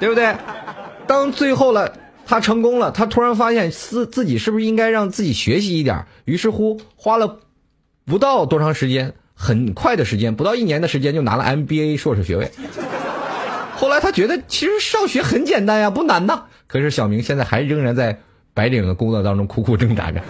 [0.00, 0.34] 对不对？
[1.06, 6.06] 当最后了，他成功了，他突然发现自自己是不是应该让自己学习一点？
[6.24, 7.38] 于是乎，花了
[8.04, 12.50] 不到多长时间，很快的时间，不到一年的时间就拿了 MBA 硕士学位。
[13.80, 16.44] 后来他觉得其实上学很简单呀不难呐。
[16.66, 18.20] 可是小明现在还仍然在
[18.52, 20.20] 白领的工作当中苦苦挣扎着。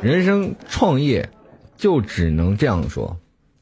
[0.00, 1.28] 人生创业
[1.76, 3.18] 就只能这样说。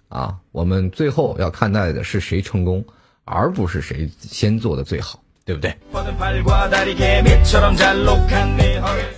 [0.08, 2.84] 啊我们最后要看待的是谁成功
[3.24, 5.22] 而不是谁先做的最好。
[5.46, 5.72] 对不对？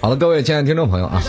[0.01, 1.23] 好了，各位亲爱的听众朋友啊，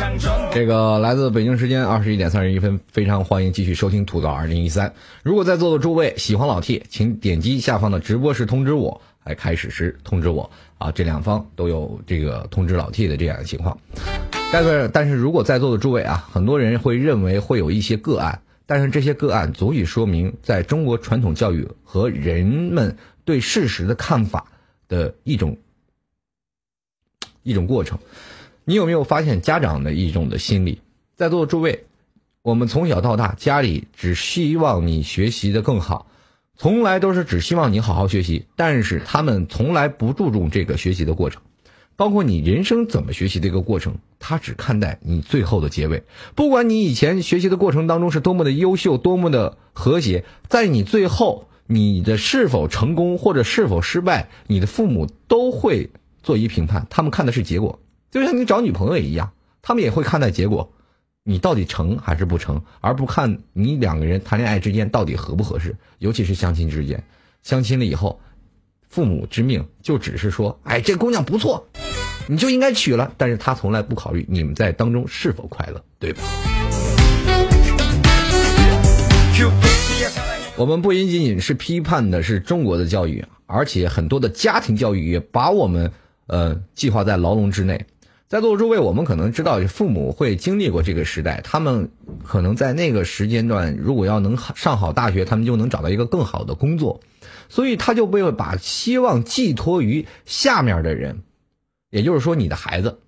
[0.53, 4.93] 这个来自北京时间二十一点三十一分，非常欢迎继续收听吐槽二零一三。
[5.23, 13.79] 如果在座的诸位喜欢老 T，请点击下方的直播时通知我，来开始时通知我啊，这两方都有这个通知老 T 的这样的情况。
[14.51, 24.45] 但是，但是如果在座的诸位啊，很多人会认为会有一些个案，但是这些个案足以说明，在中国传统教育和人们对事实的看法
[24.89, 25.58] 的一种
[27.43, 27.97] 一种过程。
[28.65, 30.82] 你有没有发现家长的一种的心理？
[31.15, 31.86] 在座的诸位，
[32.41, 36.08] 我们从小到大，家里只希望你学习的更好，
[36.56, 41.41] 从来都是只希望你好好学习，但是他们从来不注重这个学习的过程。
[41.95, 46.04] 包括你人生怎么学习的一个过程，他只看待你最后的结尾。
[46.34, 55.91] 不管你以前学习的过程当中是多么的优秀，多么的和谐，在你最后你的是否成功或者是否失败，你的父母都会
[56.23, 56.88] 做一评判。
[56.89, 57.79] 他们看的是结果，
[58.10, 60.73] 就像你找女朋友也一样，他们也会看待结果，
[61.23, 65.75] 你到底成还是不成，而不看你两个人谈恋爱之间到底合不合适。
[65.99, 67.03] 尤其是相亲之间，
[67.43, 68.19] 相亲了以后。
[68.89, 71.69] 父母之命就只是说，哎，这姑娘不错，
[72.27, 73.13] 你就应该娶了。
[73.17, 76.23] 但是他从来不考虑你们在当中是否快乐，对吧？
[80.60, 85.89] 我们不仅仅是批判的是中国的教育，而且很多的家庭教育也把我们
[86.28, 87.86] 呃计划在牢笼之内。
[88.28, 91.89] 在座的诸位，我们可能知道，父母会经历过这个时代，他们
[92.26, 97.00] 可能在那个时间段，如果要能上好大学，他们就能找到一个更好的工作。
[97.48, 101.19] 所以他就会把希望寄托于下面的人，
[101.89, 103.00] 也就是说你的孩子。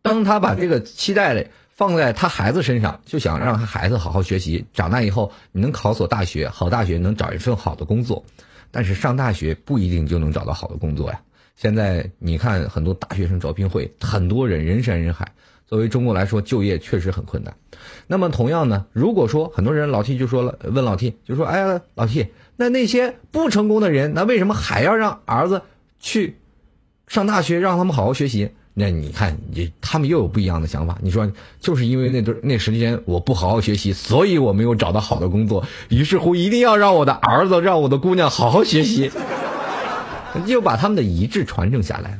[0.00, 1.34] 当他把这个期待
[1.76, 8.24] 放在他孩子身上，就想让他孩子好好学习，长大以后你能考所大学，好大学能找一份好的工作。
[8.70, 11.20] 但是上大学不一定就能找到好的工作呀。
[11.54, 15.32] 现在你看很多大学生招聘会，很多人人山人海。
[15.66, 17.54] 作为中国来说，就业确实很困难。
[18.06, 25.62] 那么同样呢，如果说很多人老 T 就说了，问老 T 就说：“哎呀，老 T。”那那些不成功的人，那为什么还要让儿子
[25.98, 26.38] 去
[27.08, 28.52] 上大学，让他们好好学习？
[28.78, 30.98] 那你看，你他们又有不一样的想法。
[31.00, 35.66] 你说，就是因为那段那时间我不好好学习，所以我没有找到好的工作。
[35.88, 39.10] 于是乎，一定要让我的儿子，让我的姑娘好好学习，
[40.46, 42.18] 就把他们的遗志传承下来了。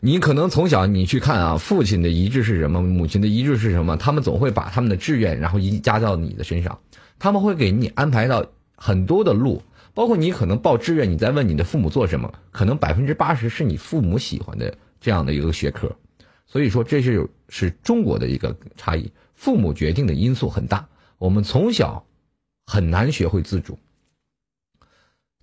[0.00, 3.96] 你可能从小你去看啊，父亲的遗志是什么，母亲的遗志是什么？
[3.96, 6.78] 他们总会把他们的志愿，然后一加到你的身上，
[7.18, 8.44] 他们会给你安排到。
[8.84, 9.62] 很多的路，
[9.94, 15.94] 包括你可能报志愿，你在问你的父母做什么，可能百分之八十是你父母喜欢的这样的一个学科，
[16.46, 20.88] 所以说这是是中国的一个差异，父母决定的因素很大，
[21.18, 22.06] 我们从小
[22.64, 23.78] 很难学会自主。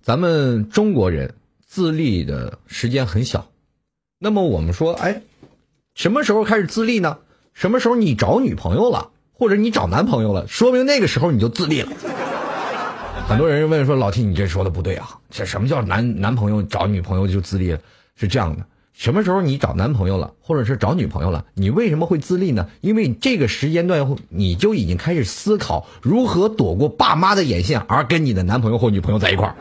[0.02, 3.50] 咱们中国人自立的时间很小，
[4.18, 5.22] 那么我们说，哎，
[5.94, 7.18] 什么时候开始自立呢？
[7.52, 11.92] 什么时候你找女朋友了，或者你找男朋友了，说明那个时候你就自立了。
[13.28, 15.20] 很多人问说：“老 T，你这说的不对啊！
[15.30, 17.80] 这什么叫男男朋友找女朋友就自立了？
[18.16, 18.66] 是这样的，
[19.00, 22.68] 什么时候你找男朋友了，或者是找女朋友了，你为什么会自立呢？
[22.82, 29.54] 因为这个时间段后你就已经开始思考如何躲过爸妈的眼线，而跟你的男朋友或女朋友在一块儿。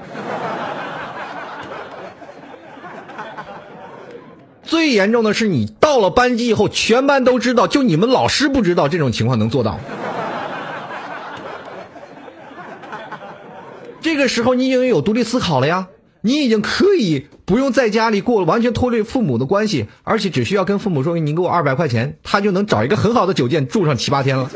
[4.62, 9.80] 最严重的是，你到了班级以后，全班都知道，就你们老师不知道，这种情况能做到？”
[14.02, 15.88] 这个时候，你已经有独立思考了呀！
[16.22, 24.50] 你已经可以不用在家里过完全脱离父母的关系，而且只需要跟父母说：“你给我二百块钱，他就能找一个很好的酒店住上七八天了，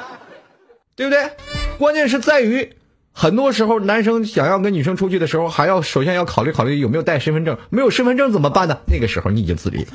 [0.96, 1.30] 对不对？”
[1.78, 2.72] 关键是在于，
[3.12, 8.76] 很多时候男生想要跟女生出去的时候，还要首先要考虑考虑有没有带身份证，没有身份证怎么办呢？
[8.86, 9.92] 那个时候你已经自立了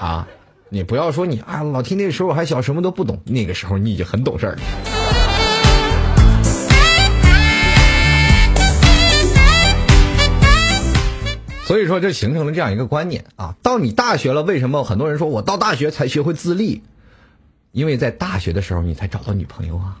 [0.00, 0.26] 啊！
[0.70, 4.89] 你不要说你啊，老听那时候还小，什么都不懂，那个时候你已经很懂事儿了。
[11.70, 13.54] 所以说，就形成了这样一个观念啊。
[13.62, 16.82] 到你大学了，为什么很多人说我到大学才学会自立？
[17.70, 20.00] 因为在大学的时候，你才找到女朋友啊。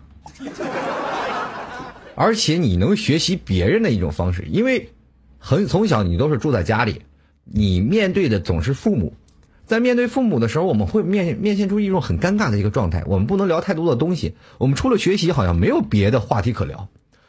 [2.16, 4.90] 而且你能学习别人的一种方式，因为
[5.38, 7.02] 很从小你都是住在家里，
[7.44, 9.14] 你面对的总是父母。
[9.64, 13.04] 在面对父母的时候，我们会面面现出一种很尴尬的一个状态。
[13.06, 16.88] 我们不能聊太多的东西，我们除了学习，好像没有别的话题可聊。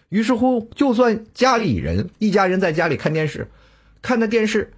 [0.09, 3.47] 于是乎，就算家里人一家人在家里看电视。
[4.01, 4.73] 看的电视，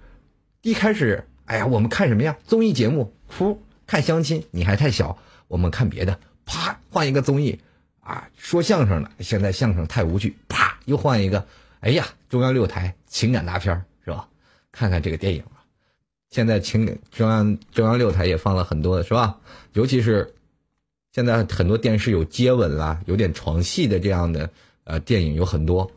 [0.62, 2.36] 一开始，哎呀，我们看什么呀？
[2.44, 3.56] 综艺节目，噗，
[3.86, 5.18] 看相亲你还太小，
[5.48, 6.18] 我们看别的。
[6.46, 7.58] 啪，换一个综艺，
[8.00, 10.36] 啊，说相声的，现在相声太无趣。
[10.48, 11.46] 啪，又换一个，
[11.80, 14.28] 哎呀，中央六台情感大片是吧？
[14.70, 15.64] 看看这个电影吧。
[16.30, 19.38] 现在情中央中央六台也放了很多的是吧？
[19.72, 20.34] 尤其是
[21.12, 24.50] 现在很多电视有接吻啦，有点床戏的这样的
[24.84, 25.90] 呃电影有很多。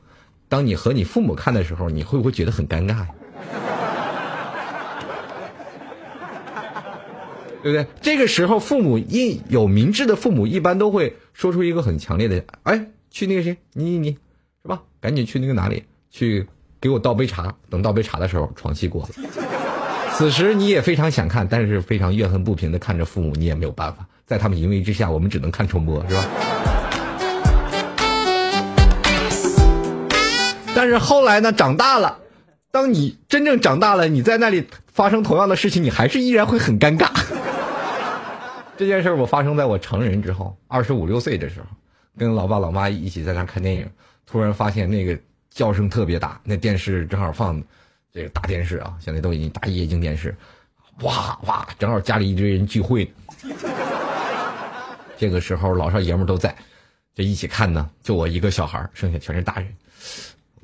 [0.47, 3.09] 当你和你父母看的时候，你会不会觉得很尴尬呀？
[7.63, 7.87] 对不对？
[8.01, 14.11] 这个时候，父母一有明智的父母，一般都会说出一个很强烈的：“哎，去那个谁，你你你，
[14.61, 14.81] 是吧？
[15.01, 16.47] 赶紧去那个哪里去，
[16.79, 17.55] 给我倒杯茶。
[17.69, 19.09] 等倒杯茶的时候，床戏过了。
[20.17, 26.25] 此时你也非常想看，但是非常怨恨不平的看着父母，你也没有办法，在他们淫威之下，我们只能看重播，是吧？
[30.73, 32.19] 但是后来呢，长大了，
[32.77, 37.09] 当你真正长大了，你在那里发生同样的事情，你还是依然会很尴尬。
[38.77, 41.65] 这件事我发生在我成人之后，二十五六岁的时候，
[42.15, 43.89] 跟老爸老妈一起在那看电影，
[44.27, 45.17] 突然发现那个
[45.49, 47.59] 叫声特别大，那电视正好放
[48.13, 50.35] 这个大电视啊，现在都已经大液晶电视，
[51.01, 53.11] 哇哇，正好家里一堆人聚会，
[55.17, 56.55] 这个时候老少爷们都在，
[57.15, 59.67] 这一起看呢，就我一个小孩，剩下全是大人，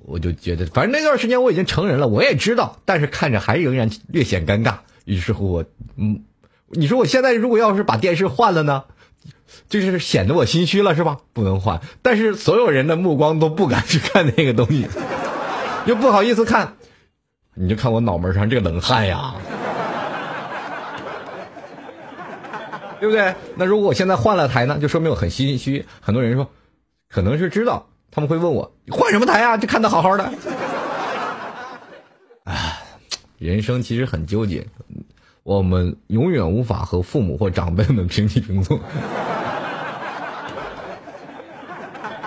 [0.06, 4.76] 我就觉得，反正那段时间我已经成人了，我也知道，但是看着还仍然略显尴尬，
[5.06, 6.24] 于是乎我嗯。
[6.76, 8.86] 你说我现在如果要是把电视换了呢，
[9.70, 11.20] 就是显得我心虚了是吧？
[11.32, 14.88] 不能换，但是所有人的目光都不敢去看那个东西，
[15.86, 16.74] 又不好意思看，
[17.54, 19.36] 你就看我脑门上这个冷汗呀，
[22.99, 23.36] 对不对？
[23.56, 25.86] 那如果我现在换了台呢，就说明我很心虚。
[26.01, 26.49] 很多人说，
[27.08, 29.57] 可能是知道，他们会问我换什么台啊？
[29.57, 30.32] 就看的好好的。
[32.45, 32.78] 唉，
[33.39, 34.68] 人生其实很纠结。
[35.41, 38.78] 我们永远无法和父母或长辈们平起平坐，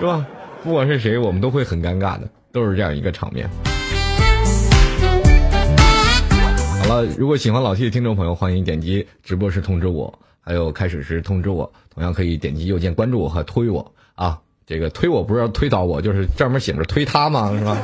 [0.00, 0.26] 是吧？
[0.64, 3.48] 不管是谁，我们都会很尴尬的，都是这样一个场面。
[6.82, 14.40] 好了，如果喜欢老 T 的听众朋友，欢迎点击直播时通知我，还有开始时通知我，同样可以点击右键关注我和推我啊。
[14.66, 17.56] 这个推我不是要推倒我，就是上面写着推他吗？
[17.56, 17.78] 是吧？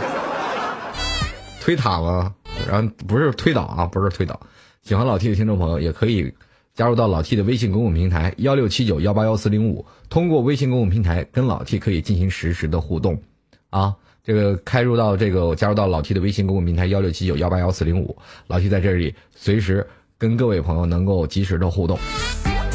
[1.61, 2.35] 推他吗？
[2.69, 4.39] 然后不是推倒啊，不是推倒。
[4.83, 6.35] 喜欢老 T 的听众朋友也可以
[6.75, 13.23] 加入到老 T 的微信公共平台幺六七九幺八幺四零五，通过微信公共平台跟老 T 可以进行实时的互动，
[13.71, 18.17] 啊，这个开入到这个加入到老 T 的微信公共平台幺六七九幺八幺四零五，
[18.49, 21.97] 老 T 在这里随时跟各位朋友能够及时的互动，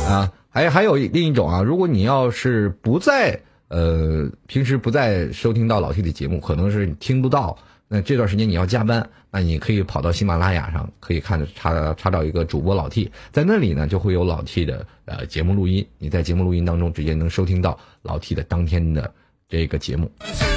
[0.07, 7.57] 啊，还还有另一种啊，如果你要是不在呃平时不再收听到老 T 的节目，可能是你听不到。
[7.89, 19.09] 那这段时间你要加班，那你可以跑到喜马拉雅上，可以看查查找一个主播老 T，在那里呢就会有老 T 的呃节目录音，你在节目录音当中直接能收听到老 T 的当天的
[19.47, 20.11] 这个节目。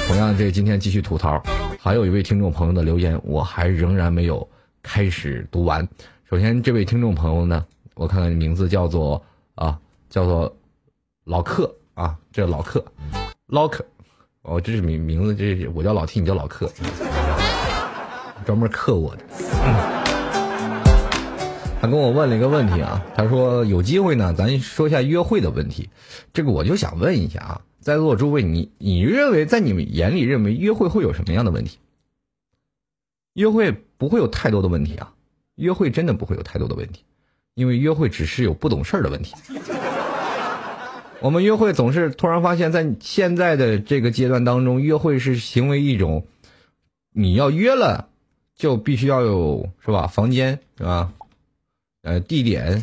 [0.07, 1.41] 同样，这今天继续吐槽，
[1.79, 4.45] 还有一位听众朋友的留言，我还仍然没有
[4.83, 5.87] 开始读完。
[6.29, 9.23] 首先，这位听众朋友呢，我看看名字叫做
[9.55, 10.53] 啊，叫做
[11.23, 12.83] 老克啊，这老克，
[13.47, 13.85] 老克。
[14.43, 16.71] 哦，这是名名字，这是我叫老 T，你叫老克，
[18.43, 19.23] 专门克我的。
[21.79, 25.89] 他跟我问了一个问题啊，他说有机会呢，咱说一下约会的问题。
[26.33, 31.77] 这个我就想问一下啊，在座诸位，你你认为在你们眼里认为约会会有什么样的问题？
[33.33, 35.13] 约会不会有太多的问题啊，
[35.55, 37.03] 约会真的不会有太多的问题，
[37.53, 39.35] 因为约会只是有不懂事儿的问题。
[41.21, 46.25] 我们约会总是突然发现，在现在的这个阶段当中，约会是行为一种，
[47.13, 48.07] 你要约了，
[48.55, 50.07] 就必须要有是吧？
[50.07, 51.13] 房间是吧？
[52.01, 52.81] 呃，地点。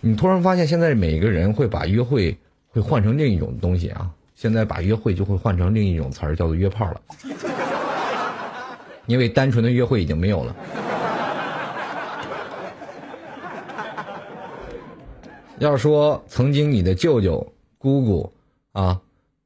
[0.00, 2.38] 你突然发现，现在每个人会把约会
[2.68, 4.08] 会换成另一种东西啊！
[4.36, 7.00] 现在把约会就会换成另一种词儿，叫做约炮了，
[9.06, 10.54] 因为单纯的约会已经没有了。
[15.58, 18.32] 要说曾经你的舅舅、姑姑
[18.72, 19.00] 啊，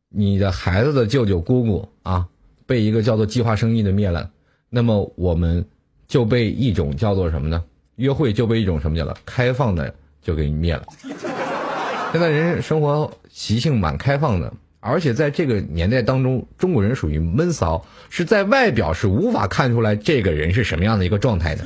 [0.09, 2.27] 你的孩子的舅舅、姑姑啊，
[2.67, 4.29] 被一个叫做计划生育的灭了，
[4.69, 5.65] 那么我们
[6.09, 7.63] 就被一种叫做什么呢？
[7.97, 9.17] 约会就被一种什么叫了？
[9.25, 10.85] 开放的就给你灭了。
[12.13, 21.65] 现在人生活习性蛮开放的，而且在这个年代当中，中国人属于闷骚，是在外表是无法看出来这个人是什么样的一个状态的。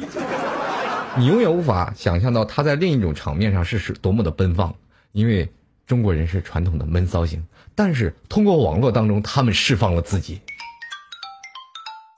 [1.17, 4.75] 你永远无法想象到他在另一种场面上是是多么的奔放，
[5.13, 5.49] 因为
[5.87, 7.45] 中国人是传统的闷骚型，
[7.75, 10.41] 但是通过网络当中，他们释放了自己。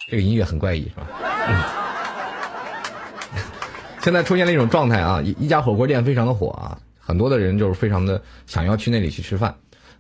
[0.09, 1.07] 这个音乐很怪异，是吧？
[1.49, 1.63] 嗯。
[4.01, 9.55] 现在出现了一种状态啊，一一家火锅店非常的火啊，很多的人就是非常的想要去那里去吃饭。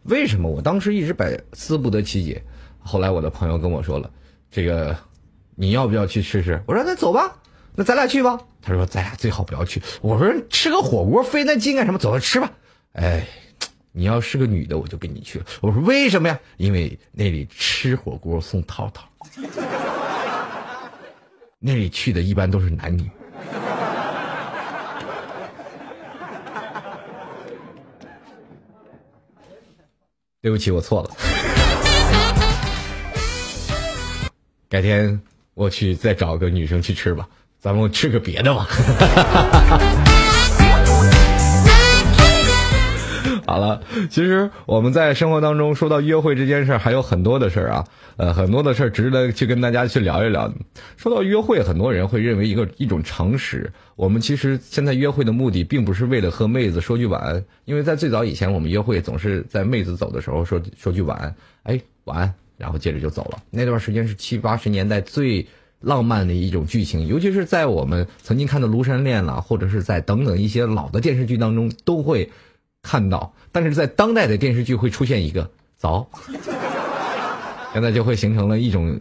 [0.04, 0.48] 为什么？
[0.48, 2.42] 我当时一直百思不得其解。
[2.78, 4.08] 后来我的朋友跟我说了，
[4.50, 4.96] 这个
[5.54, 6.62] 你要不要去试试？
[6.66, 7.36] 我说那走吧，
[7.74, 8.38] 那咱俩去吧。
[8.66, 9.80] 他说咱俩最好不要去。
[10.00, 11.98] 我说吃个火锅费那劲干什么？
[12.00, 12.50] 走着，吃吧。
[12.94, 13.24] 哎，
[13.92, 15.46] 你要是个女的，我就跟你去了。
[15.60, 16.36] 我说为什么呀？
[16.56, 19.08] 因为那里吃火锅送套套，
[21.60, 23.08] 那里去的一般都是男女。
[30.42, 31.10] 对不起，我错了。
[34.68, 35.20] 改天
[35.54, 37.28] 我去再找个女生去吃吧，
[37.66, 38.64] 咱们吃个别的吧。
[43.44, 47.84] 好了，其实我们在生活当中说到约会这件事儿，还有很多的事儿啊，
[48.18, 50.48] 呃，很多的事儿值得去跟大家去聊一聊。
[50.96, 53.72] 说到约会，很多人会认为一个一种常识。
[53.96, 63.38] 我们其实现在约会的目的，并不是为了和妹子说句晚安，因为在最早以前，我们约会总是在妹子走的时候说说句晚安，哎，晚安，然后接着就走了。
[63.50, 65.44] 那段时间是七八十年代最
[65.86, 72.30] 浪漫的一种剧情，尤其是在我们曾经看的《庐山恋》了，或者是在等等一些老的电视剧当中都会。
[72.88, 76.08] 看到，但是在当代的电视剧会出现一个早，
[77.72, 79.00] 现在就会形成了一种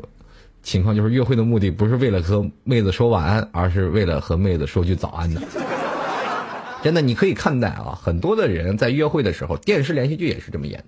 [0.64, 5.40] 情况，就是约会的目的不是为了和妹子说晚安，而是为了和妹子说句早安的。
[6.82, 10.84] 真的，你可以看待啊，很多的人在约会的时候，电视连续剧也是这么演，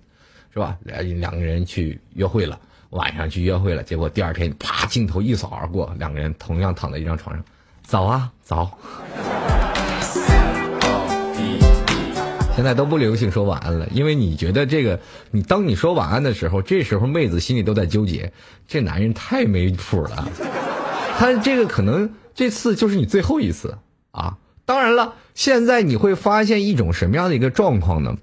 [0.51, 0.75] 是吧？
[0.81, 2.59] 两两个人去约会了，
[2.91, 7.43] 晚上去约会了，结果第二天啪，镜头一扫而过，两个人同样躺在一张床上，
[7.83, 8.77] 早啊早。
[12.55, 18.33] 现在都不流行说晚安了，因为你觉得这个，你当你说晚安的时候，这时候妹子心里都在纠结，
[18.67, 20.27] 这男人太没谱了，
[21.17, 23.77] 他这个可能这次就是你最后一次
[24.11, 24.37] 啊。
[24.65, 28.17] 当然了，现在你会发现一种什么样的一个状况呢？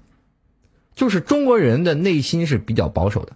[0.95, 3.33] 就是中国人的内心是比较保守的，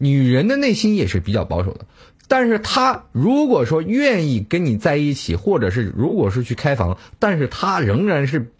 [0.00, 1.86] 女人的内心也是比较保守的，
[2.26, 8.50] 但是她如果说愿意跟你在一起，或者是如果是去开房，但是她仍然是。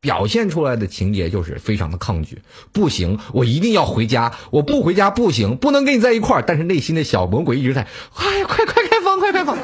[0.00, 2.40] 表现出来的情节就是非常的抗拒，
[2.72, 6.44] 不行，我一定要回家，我不回家不行，不能跟你在一块儿。
[6.46, 7.82] 但是内心的小魔鬼一直在，
[8.14, 9.58] 哎快快开房，快开房。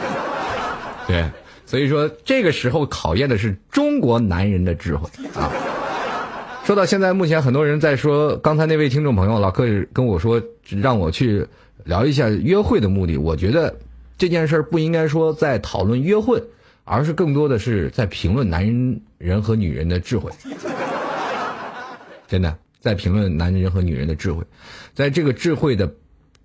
[1.07, 1.31] 对，
[1.65, 5.53] 所以说这个时候考验的是中国男人的智慧啊。
[6.65, 10.43] 说到现在，目前很多人在说，刚才那位听众朋友老客跟我说，
[10.81, 11.47] 让我去
[11.85, 13.19] 聊一下约会的目的。
[13.19, 13.77] 我觉得
[14.17, 16.43] 这件事儿不应该说在讨论约会。
[16.87, 20.31] 而是更多的是在评论男人人和女人的智慧，
[22.29, 24.45] 真的在评论男人和女人的智慧，
[24.93, 25.95] 在这个智慧的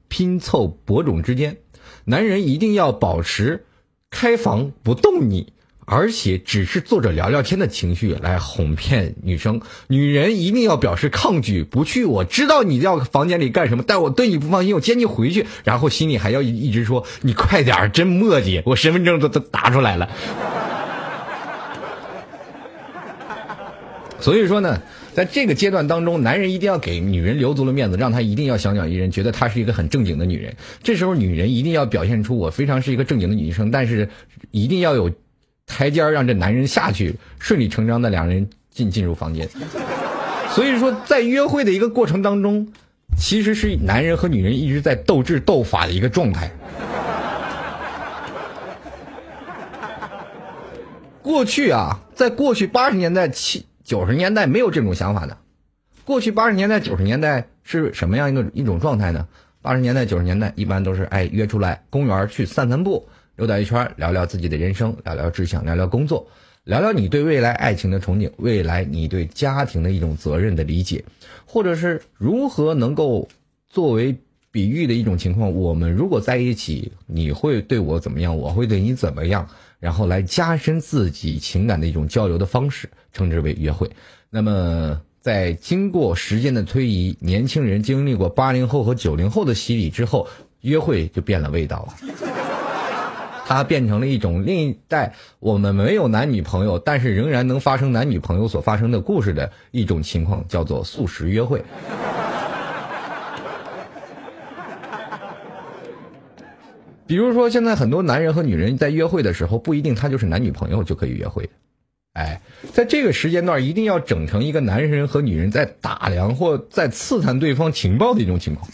[0.07, 1.57] 拼凑播种之间，
[2.05, 3.65] 男人一定要保持
[4.09, 5.51] 开房不动你。
[5.91, 12.05] 而且只是坐着聊聊天的情绪来哄骗女生，女人一定要表示抗拒不去。
[12.05, 20.07] 我知道你要房间里干什么，但我对你不放心，我接你回去，然后心里还要一直说你快点真磨叽，我身份证都都打出来了。
[24.19, 24.79] 所以说呢，
[25.15, 30.55] 在这个阶段当中，男人一定要给女人留足了面子，让她一定要小鸟依人，觉得她是一个很正经的女人。
[30.83, 34.07] 这时候女人一定要表现出我非常是一个正经的女生，但是
[34.51, 35.09] 一定要有。
[35.69, 39.47] 台阶让这男人下去，顺理成章的两人进进入房间。
[40.49, 42.67] 所以说，在约会的一个过程当中，
[43.17, 46.51] 其实是男人和女人一直在斗智斗法的一个状态。
[51.21, 55.37] 过去啊，在过去八十年代、七九十年代没有这种想法的。
[56.03, 59.27] 过去八十年代、九十年代是什么样一个一种状态呢？
[59.61, 63.07] 八十年代、九十年代一般都是哎约出来公园去散散步。
[63.39, 66.27] 溜达一圈，聊聊自己的人生，聊聊志向，聊聊工作，
[66.65, 71.05] 聊聊你对未来爱情的憧憬，未来你对家庭的一种责任的理解，
[71.45, 73.29] 或者是如何能够
[73.69, 74.13] 作为
[74.51, 75.55] 比喻的一种情况。
[75.55, 78.37] 我们如果在一起，你会对我怎么样？
[78.37, 79.47] 我会对你怎么样？
[79.79, 83.89] 然后来加深自己情感的一种交流的方式，称之为约会。
[84.29, 90.27] 那么，在经过时间的推移，年轻人经历过八零后和九零后的洗礼之后，
[90.59, 92.48] 约会就变了味道了。
[93.49, 101.63] 它变成了一种另一代我们没有男女朋友，但是仍然能发生男女朋友所发生的故事的一种情况，叫做素食约会。
[107.07, 111.49] 比如说，现在很多男人和女人在约会的时候，不一定他就是男女朋友就可以约会。
[112.13, 112.41] 哎，
[112.71, 118.69] 在这个时间段，一定要整成一个男人和女人在打量或在刺探对方情报的一种情况。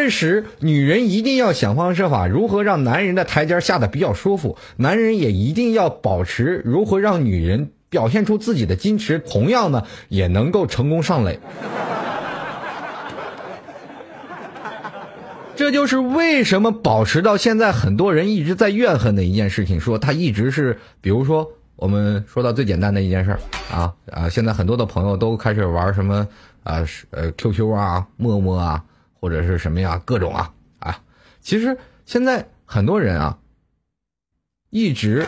[0.00, 11.38] 这时女人一定要想方设法如何让男人的台阶下的比较舒服，男人也一定要保持如何让女人表现出自己的矜持，同样呢也能够成功上垒。
[15.54, 21.46] 这就是为什么保持到现在，很多人一直在怨恨的一件事情，说他一直是，比如说
[21.76, 23.40] 我们说到最简单的一件事儿
[23.70, 26.26] 啊啊，现在很多的朋友都开始玩什么
[26.62, 28.82] 啊呃 QQ 啊、陌陌啊，
[29.20, 31.02] 或者是什么呀各种啊啊，
[31.40, 33.38] 其实现在很多人啊，
[34.70, 35.26] 一直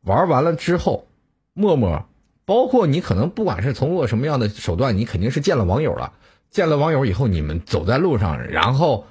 [0.00, 1.06] 玩完了之后，
[1.52, 2.08] 陌陌，
[2.44, 6.14] 包括你可能不管是通过什么样的手段，你肯定是见了网友了，
[6.50, 9.06] 见了网友以后，你们走在路上，然后。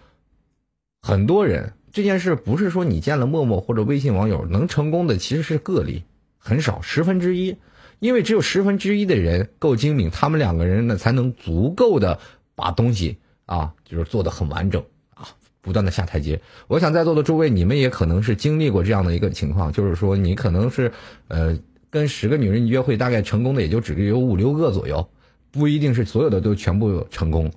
[1.05, 6.05] 很多人这件事不是说你见了陌陌或者微信网友能成功的，其实是个例，
[6.37, 7.57] 很少十分之一，
[7.99, 12.21] 因为只有十分之一的人够精明，他们两个人呢才能足够的
[12.55, 14.83] 把东西啊，就是做的很完整
[15.13, 15.27] 啊，
[15.61, 16.39] 不断的下台阶。
[16.67, 20.91] 我想在座的诸位，你们也可能是经历过这样的一个情况，就是说你可能是
[21.27, 21.57] 呃
[21.89, 25.07] 跟十个女人约会，大概成功的也就只有五六个左右，
[25.51, 27.51] 不一定是所有的都全部成功，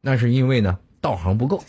[0.00, 1.62] 那是因为呢道行不够。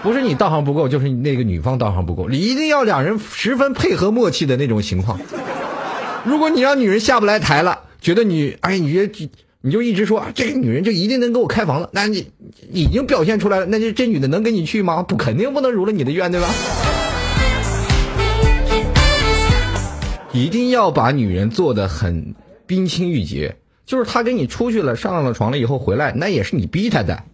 [0.00, 2.28] 不是你道行不够，就是那个女方道行不够。
[2.28, 5.18] 你一定要两人十分配合默契的那种情况。
[6.24, 9.28] 如果你让女人下不来台了，觉得你哎，你觉
[9.60, 12.30] 你就一直说啊这个女人就一定能给我开房了，那你
[12.72, 15.02] 已经表现出来了，那就这女的能跟你去吗？
[15.02, 16.48] 不，肯定不能如了你的愿，对吧？
[20.32, 22.36] 一定要把女人做的很
[22.66, 27.24] 冰清玉洁，就是她跟你出去了，上了床了以后回来，那也是你逼她的。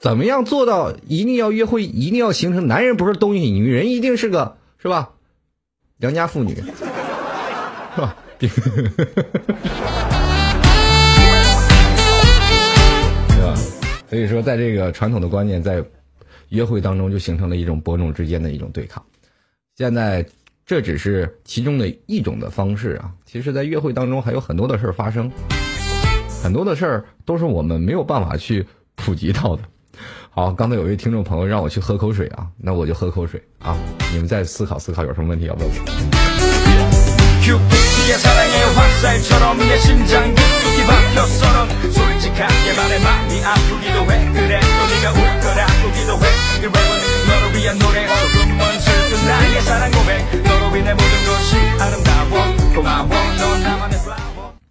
[0.00, 5.10] 怎么样做到一定要约会，一定要形成男人不是东西，女人一定是个是吧？
[5.98, 8.16] 良家妇女，是吧？
[13.28, 13.54] 对吧？
[14.08, 15.84] 所以说，在这个传统的观念，在
[16.48, 19.02] 约会当中就形成了一种伯仲之间的一种对抗。
[19.76, 20.26] 现在
[20.66, 25.30] 这只是其中的一种的方式啊，其实，在约会当中还有很多的事儿发生，
[26.42, 28.66] 很多的事儿都是我们没有办法去
[28.96, 29.62] 普及到的。
[30.30, 33.76] 好，刚才有一位听众朋友让我去喝口水啊，那我就喝口水啊。
[34.12, 35.72] 你们再思考思考，有什么问题要问我。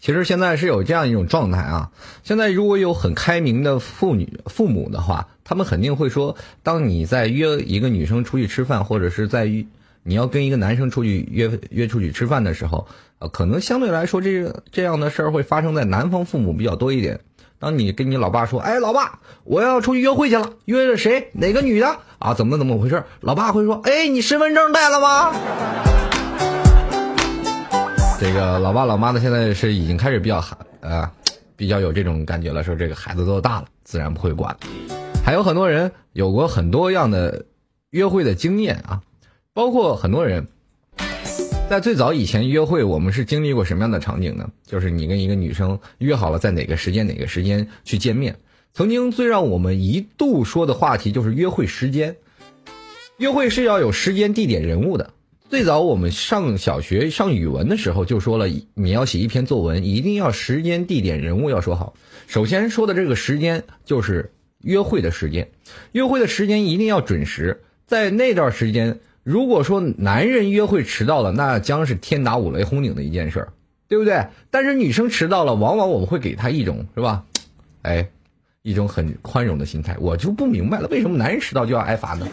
[0.02, 1.90] 其实现在是有这样一种状态啊，
[2.24, 9.46] 现在如果有很开明的妇女父母的话，他们肯定会说，当你在约一个女生出去吃饭，或者是在
[10.04, 12.88] 你要跟一个男生出去约约出去吃饭的时候，
[13.20, 17.20] 呃，可能相对来说，这这样的事儿会发生在男方父母比较多一点。
[17.60, 21.30] 当你跟你老爸说，哎，老爸，我要出去约会去了，约着谁？
[21.34, 22.00] 哪个女的？
[22.18, 23.04] 啊，怎么怎么回事？
[23.20, 25.34] 老爸会说，哎，你身份证带了吗？
[28.20, 31.08] 这个老爸老妈呢，现在是已经开始比较孩呃，
[31.56, 34.58] 比较有这种感觉了，说这个孩子都大了，自然不会管。
[35.24, 37.46] 还有很多人有过很多样的
[37.92, 39.02] 约会的经验啊，
[39.54, 40.48] 包括很多人
[41.70, 44.50] 在最早以前约会，我们是经历过什么样的场景呢？
[44.66, 48.38] 就是你跟一个女生约好了在哪个时间哪个时间去见面。
[48.74, 52.16] 曾经最让我们一度说的话题就是约会时间，
[53.18, 55.14] 约会是要有时间、地点、人物的。
[55.50, 61.94] 最早我们上小学上语文的时候就说了，你要写一篇作文，一定要时间、地点、人物要说好。
[62.28, 64.32] 首先说的这个时间就是
[64.62, 65.50] 约会的时间，
[65.92, 67.62] 约会的时间一定要准时。
[67.86, 73.50] 在那段时间，如果说男人约会迟到了，那将是天打五雷轰顶的一件事儿，
[73.88, 74.26] 对不对？
[74.50, 77.24] 但是女生迟到了，往往我们会给她一种是吧？
[77.84, 78.08] 哎，
[78.64, 79.96] 一种很宽容的心态。
[80.00, 82.28] 我就不明白了，为什么男人迟到就要挨罚呢？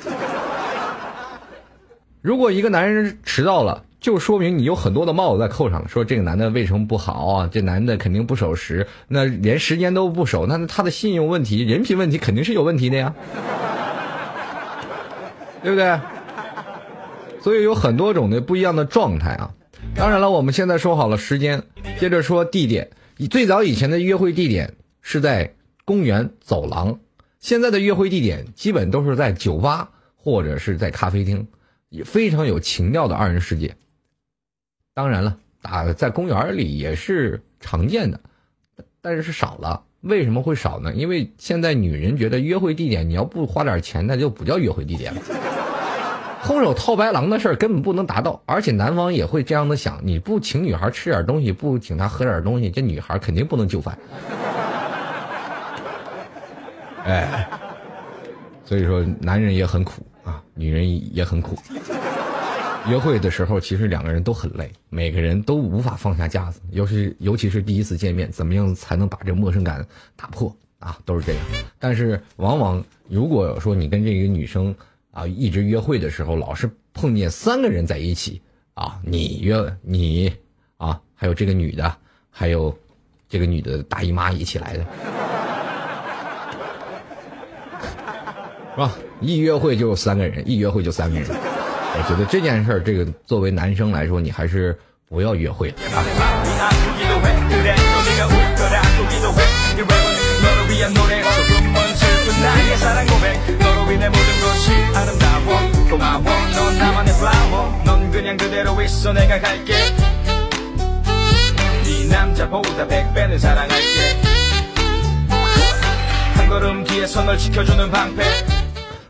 [2.22, 5.88] 如果一个男人迟到了，就说明你有很多的帽子在扣上了。
[5.88, 7.48] 说这个男的为什么不好啊？
[7.52, 13.14] 这男的肯定不守时，那连时间都不守，那他的信用问题、人品问题肯定是有问题的呀，
[15.62, 15.98] 对不对？
[17.48, 19.54] 所以有很多种的不一样的状态啊。
[19.96, 21.62] 当然了，我们现在说好了时间，
[21.98, 22.90] 接着说地点。
[23.16, 25.54] 以最早以前的约会地点是在
[25.86, 27.00] 公园走廊，
[27.40, 31.48] 现在的约会地点基本都是在酒吧或者是在咖啡厅。
[31.88, 33.74] 也非常有情调的二人世界。
[34.92, 38.20] 当然了，打在公园里也是常见的，
[39.00, 39.84] 但是是少了。
[40.02, 40.92] 为什么会少呢？
[40.92, 45.22] 因为现在女人觉得约会地点你要不花点钱，那就不叫约会地点了。
[46.44, 53.98] 空手套白狼的事儿根本不能达到，而且男方也会这样的想：你不请女孩吃点东西，不请她喝点东西，这女孩肯定不能就范。
[57.04, 57.48] 哎，
[58.64, 61.56] 所以说男人也很苦啊，女人也很苦。
[62.88, 69.84] 约会的时候，其实两个人都很累，每个人都无法放下架子，尤其尤其是第一次见面，怎么样才能把这陌生感
[70.16, 70.96] 打破啊？
[71.04, 71.42] 都是这样。
[71.78, 74.74] 但是往往如果说你跟这个女生
[75.18, 78.40] 啊一直约会的时候，老是碰见三个人在一起
[78.74, 80.32] 啊，你约你
[80.76, 81.92] 啊，还有这个女的，
[82.30, 82.72] 还有
[83.28, 84.86] 这个女的大姨妈一起来的，
[88.74, 88.94] 是吧？
[89.20, 91.28] 一约会就三个人，一约会就三个人。
[91.28, 96.04] 我觉得这件事儿，这个作为男生来说，你还是不要约会了啊。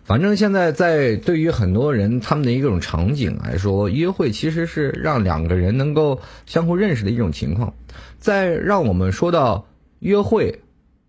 [0.04, 7.74] 反正现在在对于很多人他们的一种场景来说，约会其实是让两个人能够相互认识的一种情况。
[8.18, 9.66] 在让我们说到
[9.98, 10.62] 约会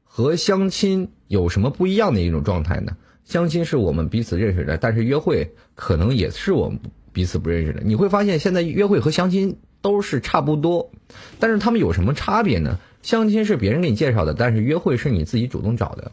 [0.03, 2.97] 和相亲有什么不一样的一种状态呢？
[3.23, 6.79] 相亲是我们彼此认识的，但是约会可能也是我们
[7.13, 7.81] 彼此不认识的。
[7.85, 10.91] 你会发现现在约会和相亲都是差不多，
[11.39, 12.79] 但是他们有什么差别呢？
[13.03, 16.11] 相亲是别人给你介绍的，但是约会是你自己主动找的。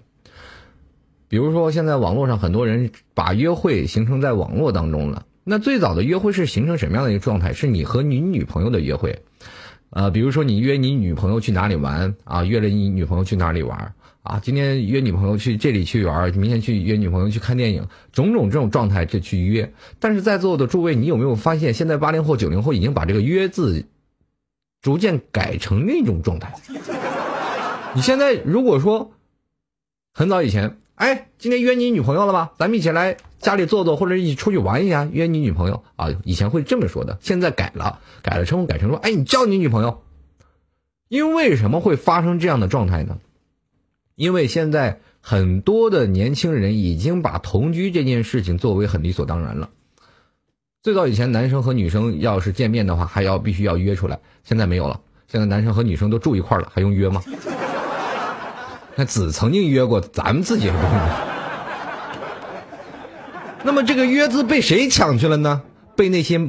[1.29, 5.27] 比如说，现在网络上很多人把约会形成在网络当中了。
[5.43, 7.53] 那最早的约会是形成什么样的一个状态？
[7.55, 9.23] 是你和你女朋友的约会，
[9.91, 12.45] 呃，比如说你约你女朋友去哪里玩啊？
[12.45, 13.95] 约了你女朋友去哪里玩
[14.27, 14.41] 啊？
[14.43, 19.73] 今天约女朋友去这里去玩，明天去约女朋友去看电影，种种这种状态就去约。
[19.99, 23.87] 但是在座的诸位，你有没有发现，现在八零后、九零后已经把这个“约”字
[24.83, 26.55] 逐渐改成另一种状态？
[27.95, 29.13] 你现在如果说
[30.13, 30.79] 很早以前。
[30.97, 32.53] 哎，今天约你女朋友了吗？
[32.59, 35.07] 咱们一起来家里坐坐，或者一起出去玩一下。
[35.13, 40.03] 约你女朋友啊，以前会这么说的，现在改了，改了称呼改成说，哎，你叫你女朋友。
[41.09, 43.19] 因为什么会发生这样的状态呢？
[44.17, 49.69] 因为现在很多的年轻人已经把同居这件事情作为很理所当然了。
[50.83, 55.01] 最早以前，男生和女生要是见面的话，还要必须要约出来，现在没有了。
[55.29, 57.23] 现在男生和女生都住一块了，还用约吗？
[58.97, 60.93] 那子曾经约过，咱们自己是不用。
[63.65, 65.61] 那么这个约字被谁抢去了呢？
[65.95, 66.41] 被那些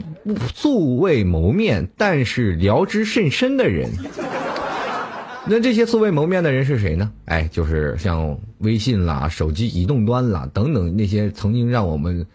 [0.53, 3.91] 素未谋面但是聊之甚深的人。
[5.49, 7.11] 那这些素未谋面的人是谁呢？
[7.25, 12.25] 哎，就是像微信啦、手机移动端啦等等那些曾经让我们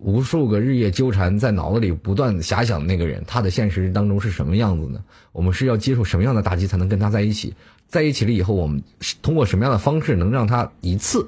[0.00, 4.98] 无数个日夜纠缠在脑子里不断遐想的那个人，他的现实当中是什么样子呢？
[5.32, 7.54] 我们是要接受什么样的打击才能跟他在一起？
[7.86, 8.82] 在一起了以后，我们
[9.20, 11.26] 通过什么样的方式能让他一次？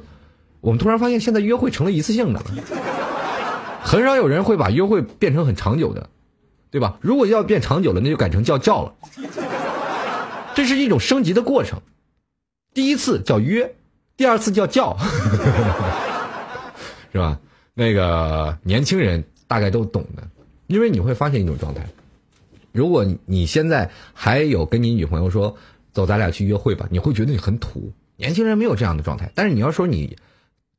[0.63, 2.43] 我们突然发现，现在约会成了一次性的，
[3.83, 6.09] 很少有人会把约会变成很长久的，
[6.71, 6.99] 对吧？
[7.01, 8.93] 如果要变长久了，那就改成叫叫了。
[10.57, 11.81] 这是一种升级的过程，
[12.75, 13.73] 第一次叫约，
[14.17, 14.97] 第二次叫叫，
[17.13, 17.39] 是吧？
[17.75, 20.27] 那个年轻人大概都懂的，
[20.67, 21.87] 因为你会发现一种状态，
[22.73, 25.57] 如果你现在还有跟你女朋友说。
[25.93, 26.87] 走，咱俩去约会吧。
[26.91, 29.33] 你会觉得你很土，年轻人没有这样的状态。
[29.35, 30.19] 但是你要说你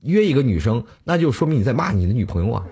[0.01, 2.63] 约一个女生，那就说明你在骂你的女朋友啊。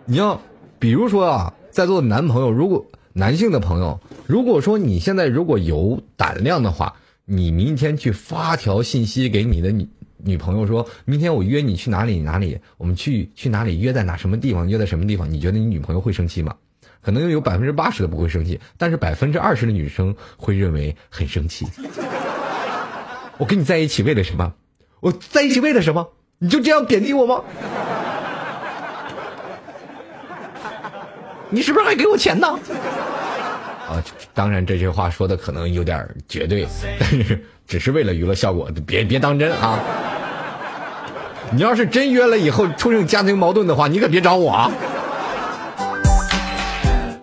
[0.06, 0.40] 你要
[0.78, 3.98] 比如说啊，在座的男朋友，如果男性的朋友，
[4.28, 6.94] 如果说你现在如果有胆量的话，
[7.24, 15.28] 你明天去发条信息给你的女女朋友，说明天我约你去哪里哪里，我们去去哪里约在哪什么地方约在什么地方？
[15.28, 16.54] 你觉得你女朋友会生气吗？
[17.02, 21.66] 可能有百分之八十的不会生气，但是百分之二十的女生会认为很生气。
[23.36, 24.54] 我跟你在一起为了什么？
[25.00, 26.08] 我在一起为了什么？
[26.38, 27.42] 你就这样贬低我吗？
[31.50, 32.48] 你是不是还给我钱呢？
[33.86, 36.66] 啊，当然这句话说的可能有点绝对，
[36.98, 39.78] 但是只是为了娱乐效果，别别当真啊！
[41.52, 44.72] 你要是真约了以后出现家庭矛盾的话，你可别找我啊！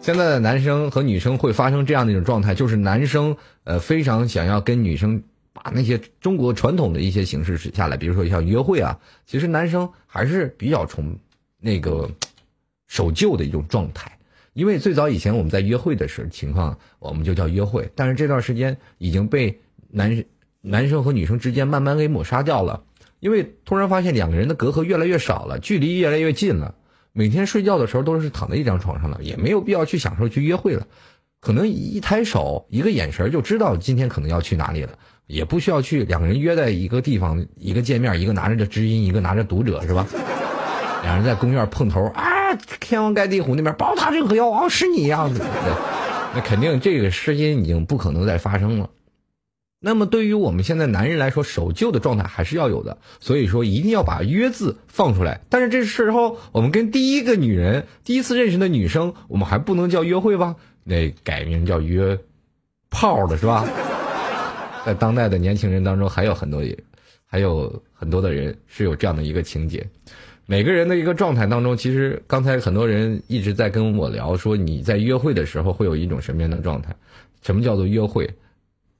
[0.01, 5.21] 现在的男生和女生会发生这样的一种状态，就是男生呃非常想要跟女生
[5.53, 11.15] 把那些中国传统的一些形式使下来，比如说像约会啊，其实男生还是比较崇
[11.59, 12.09] 那个
[12.91, 14.11] 守旧的一种状态，
[14.51, 20.25] 因为最早以前我们在约会的时候情况，我们就叫约会，但是这段时间已经被男
[20.59, 22.83] 男生和女生之间慢慢给抹杀掉了，
[23.21, 26.75] 因为突然发现两个人的隔阂越来越少了，距离越来越近了。
[27.13, 30.85] 每天睡觉的时候都是躺在一张床上了，也没有必要去享受去约会了。
[31.39, 40.05] 可能一抬手，一个眼神就知道今天可能要去哪里了，也不需要去两个人约在一个地方，一个见面，一个拿着这知音，一个拿着读者，是吧？
[41.03, 42.23] 两人在公园碰头啊，
[42.79, 45.29] 天王盖地虎那边宝塔镇河妖王，是你呀、
[46.33, 48.89] 那肯定这个事情已经不可能再发生了。
[49.83, 55.41] 那么对于我们现在男人来说，守旧的状态还是要有的，所以说一定要把“约”字放出来。
[55.49, 60.55] 但是这时候，我们跟第一个女人、第一次认识的女生，我们还不能叫约会吧？
[60.83, 62.19] 那改名叫约
[62.91, 63.67] 炮的是吧？
[64.85, 66.77] 在当代的年轻人当中，还有很多也，
[67.25, 69.85] 还有很多的人是有这样的一个情节。
[70.51, 76.93] 每个人的一个状态当中，其实刚才很多人一直在跟我聊说，你在约会的时候会有一种什么样的状态？
[77.41, 78.29] 什么叫做约会？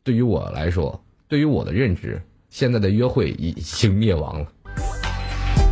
[0.02, 0.98] 对于我来说，
[1.28, 4.48] 对于我的认知，现在的约会已经灭亡了。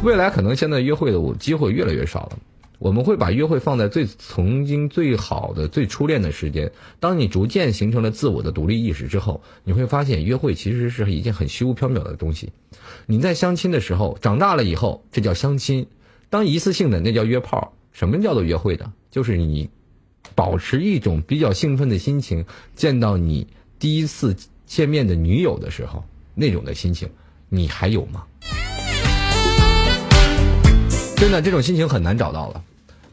[0.04, 2.40] 未来可能现在约会的我机会越来越少了。
[2.80, 6.72] 我们会把约会放在最曾经最好的、最初恋的时间。
[7.02, 12.54] 当你逐渐形成了自我的独立意识之后，你会发现约会其实是一件很虚无缥缈的东西。
[13.06, 15.88] 你在相亲的时候，长大了以后，这叫相亲；
[16.30, 17.74] 当一次性的，那叫约炮。
[17.92, 18.94] 什么叫做约会的？
[19.12, 19.70] 就是你
[20.36, 27.10] 保持一种比较兴奋的心情，见到你第一次见面的女友的时候，那种的心情，
[27.50, 28.24] 你还有吗？
[31.18, 32.64] 真的，这种心情很难找到了。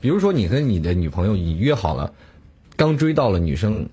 [0.00, 2.12] 比如说，你跟你的女朋友，你约好了，
[2.76, 3.88] 刚追到了女生，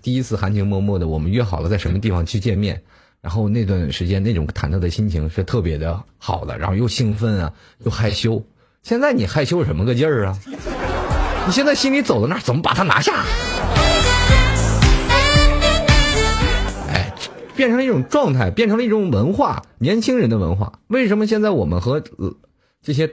[0.00, 2.82] 第一次含情脉脉的，我们约好了在什么地方去见面，
[3.20, 7.52] 然后那段时间那种忐忑的心情是特别的好的，然后又兴奋啊，
[7.84, 8.42] 又害羞。
[8.82, 10.38] 现在你害羞什么个劲儿啊？
[11.46, 13.24] 你现在心里走到那儿，怎么把它拿下？
[16.88, 17.12] 哎，
[17.56, 20.78] 变成了一种状态，变成了一种文化，年轻人的文化。
[20.86, 22.02] 为什么现在我们和、
[22.82, 23.10] 这些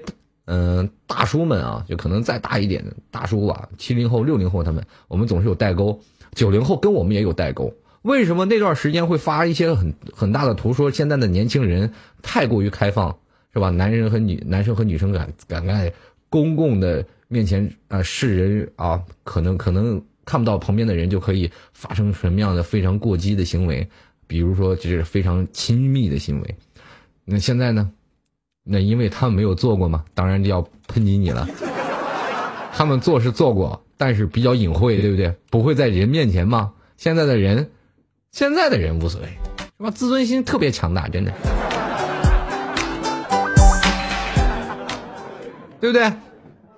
[0.49, 5.99] 嗯、大叔们啊，就可能再大一点的大叔吧，七零后、六零后他们，我们总是有代沟。
[6.33, 7.73] 九零后跟我们也有代沟。
[8.03, 11.91] 为什么那段时间会发一些很很大的图，说现在的年轻人
[12.21, 13.13] 太过于开放？
[13.53, 13.69] 是吧？
[13.69, 15.91] 男人和女男生和女生敢敢在
[16.29, 23.85] 公共的面前啊，世人啊，可能可能看不到旁边的人就可以发生什么样的非常过激的行为，
[24.27, 26.55] 比如说就是非常亲密的行为。
[27.25, 27.91] 那现在呢？
[28.67, 31.47] 那因为他们没有做过嘛，当然就要抨击你了。
[32.73, 35.33] 他们做是做过，但是比较隐晦，对不对？
[35.49, 36.73] 不会在人面前嘛。
[36.97, 37.71] 现在的人，
[38.31, 39.27] 现在的人无所谓，
[39.77, 39.89] 是吧？
[39.89, 41.31] 自尊心特别强大，真的。
[45.79, 46.11] 对不对？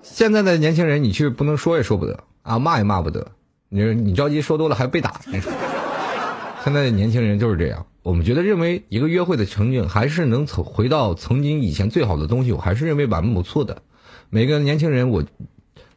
[0.02, 3.26] 现在的年轻人，你去不能说也说不得啊，骂也骂不得。
[3.68, 5.20] 你你着急说多了还被打。
[6.64, 7.86] 现在的年轻人就是这样。
[8.02, 13.82] 我们觉得认为一个约会的场景还是能从回到曾经以前最好的东西，我还是认为蛮不错的。
[14.30, 15.22] 每个年轻人，我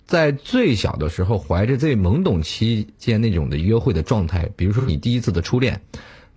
[0.06, 5.80] 在最小的时候怀着最懵懂期间那种的约会的状态，比如说你第一次的初恋，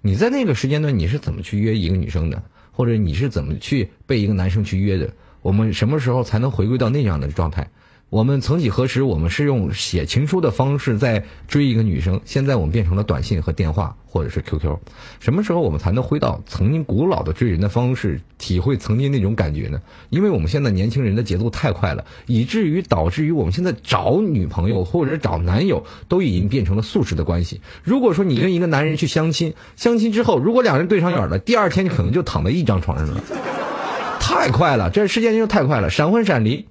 [0.03, 2.41] 你在那个时间段你是怎么去约一个女生的，
[2.71, 5.12] 或者你是怎么去被一个男生去约的？
[5.43, 7.69] 我们什么时候才能回归到那样的状态？
[8.09, 14.76] 我们曾几何时，我们是用写情书的方式在追一个女生，现在我们变成了短信和电话或者是 QQ。
[15.18, 19.82] 什么时候我们才能回到曾经古老的追人的方式，体会曾经那种感觉呢？
[20.09, 27.61] 因为我们现在年轻人的节奏太快了，以至于导致于我们现在找女朋友或者找男友都已经变成了速食的关系。
[27.82, 33.20] 如果说你跟一个男人去相亲，相亲之后如果两人对上眼了，第二天你可能就躺在一张床上了。
[34.20, 36.68] 太快了，这世间就太快了，闪婚闪离。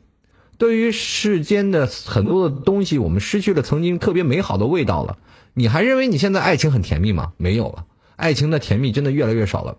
[0.57, 5.17] 对于世间的很多的东西，我们失去了曾经特别美好的味道了。
[5.53, 7.33] 你还认为你现在爱情很甜蜜吗？
[7.37, 7.85] 没有了，
[8.15, 9.77] 爱情的甜蜜真的越来越少了，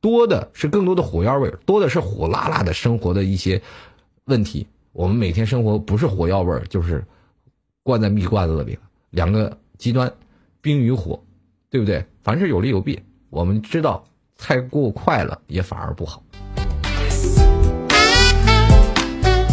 [0.00, 3.60] 多的是更多的火药味，多的是火辣辣的生活的一些
[4.24, 4.66] 问题。
[4.92, 7.04] 我们每天生活不是火药味，就是
[7.82, 8.80] 灌在蜜罐子里了，
[9.10, 10.12] 两个极端，
[10.60, 11.22] 冰与火，
[11.70, 12.04] 对不对？
[12.22, 13.00] 凡事有利有弊，
[13.30, 14.04] 我们知道
[14.36, 16.22] 太过快了也反而不好。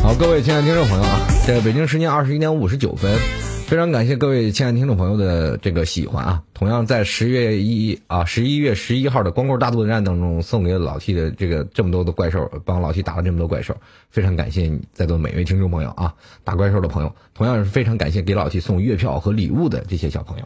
[0.06, 3.18] 好，各位亲爱的听众朋友啊，这北京时间二十一点五十九分，
[3.66, 6.43] 非常感谢各位亲爱的听众朋友的这个喜欢啊。
[6.53, 13.76] 同样在十月一啊十一月十一号的光棍大作战当中，送给老 T 的这个这么多的怪兽，帮老 T 打了这么多怪兽，
[14.12, 20.45] 非常感谢在座每位听众朋友啊，打怪兽的朋友，同样是非常感谢给老 T 送月票和礼物的这些小朋友。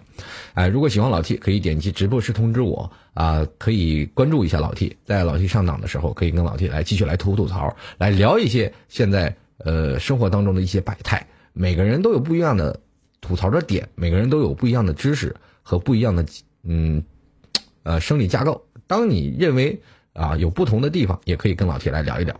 [0.53, 9.36] 哎，如果喜欢老 T，可以点击直播时通知我啊，可以关注一下老 T，在老 T 上档的时候，可以跟老 T 来继续来吐吐槽，来聊一些现在。
[9.60, 11.26] 呃生活当中的一些百态。
[11.53, 12.80] 每个人都有不一样的
[13.22, 16.26] 吐槽的点每个人都有不一样的知识和不一样的
[16.64, 17.03] 嗯
[17.84, 18.66] 呃生理架构。
[18.88, 19.80] 当你认为
[20.14, 22.39] 啊有不同的地方也可以跟老铁来聊一聊。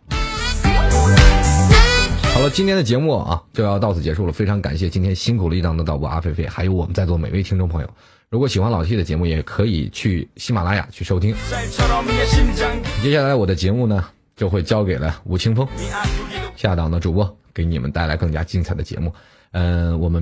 [2.34, 7.89] 好了今天的节目啊就要到此结束了非常感谢今天辛苦了一档的导播阿飞飞还有我们在座每位听众朋友。
[8.30, 11.36] 如果喜欢老 t 的节目也可以去喜马拉雅去收听。
[13.01, 14.05] 接下来我的节目呢
[14.36, 15.67] 就会交给了吴青峰。
[16.60, 19.14] 下档的主播给你们带来更加精彩的节目。
[19.51, 20.22] 嗯我们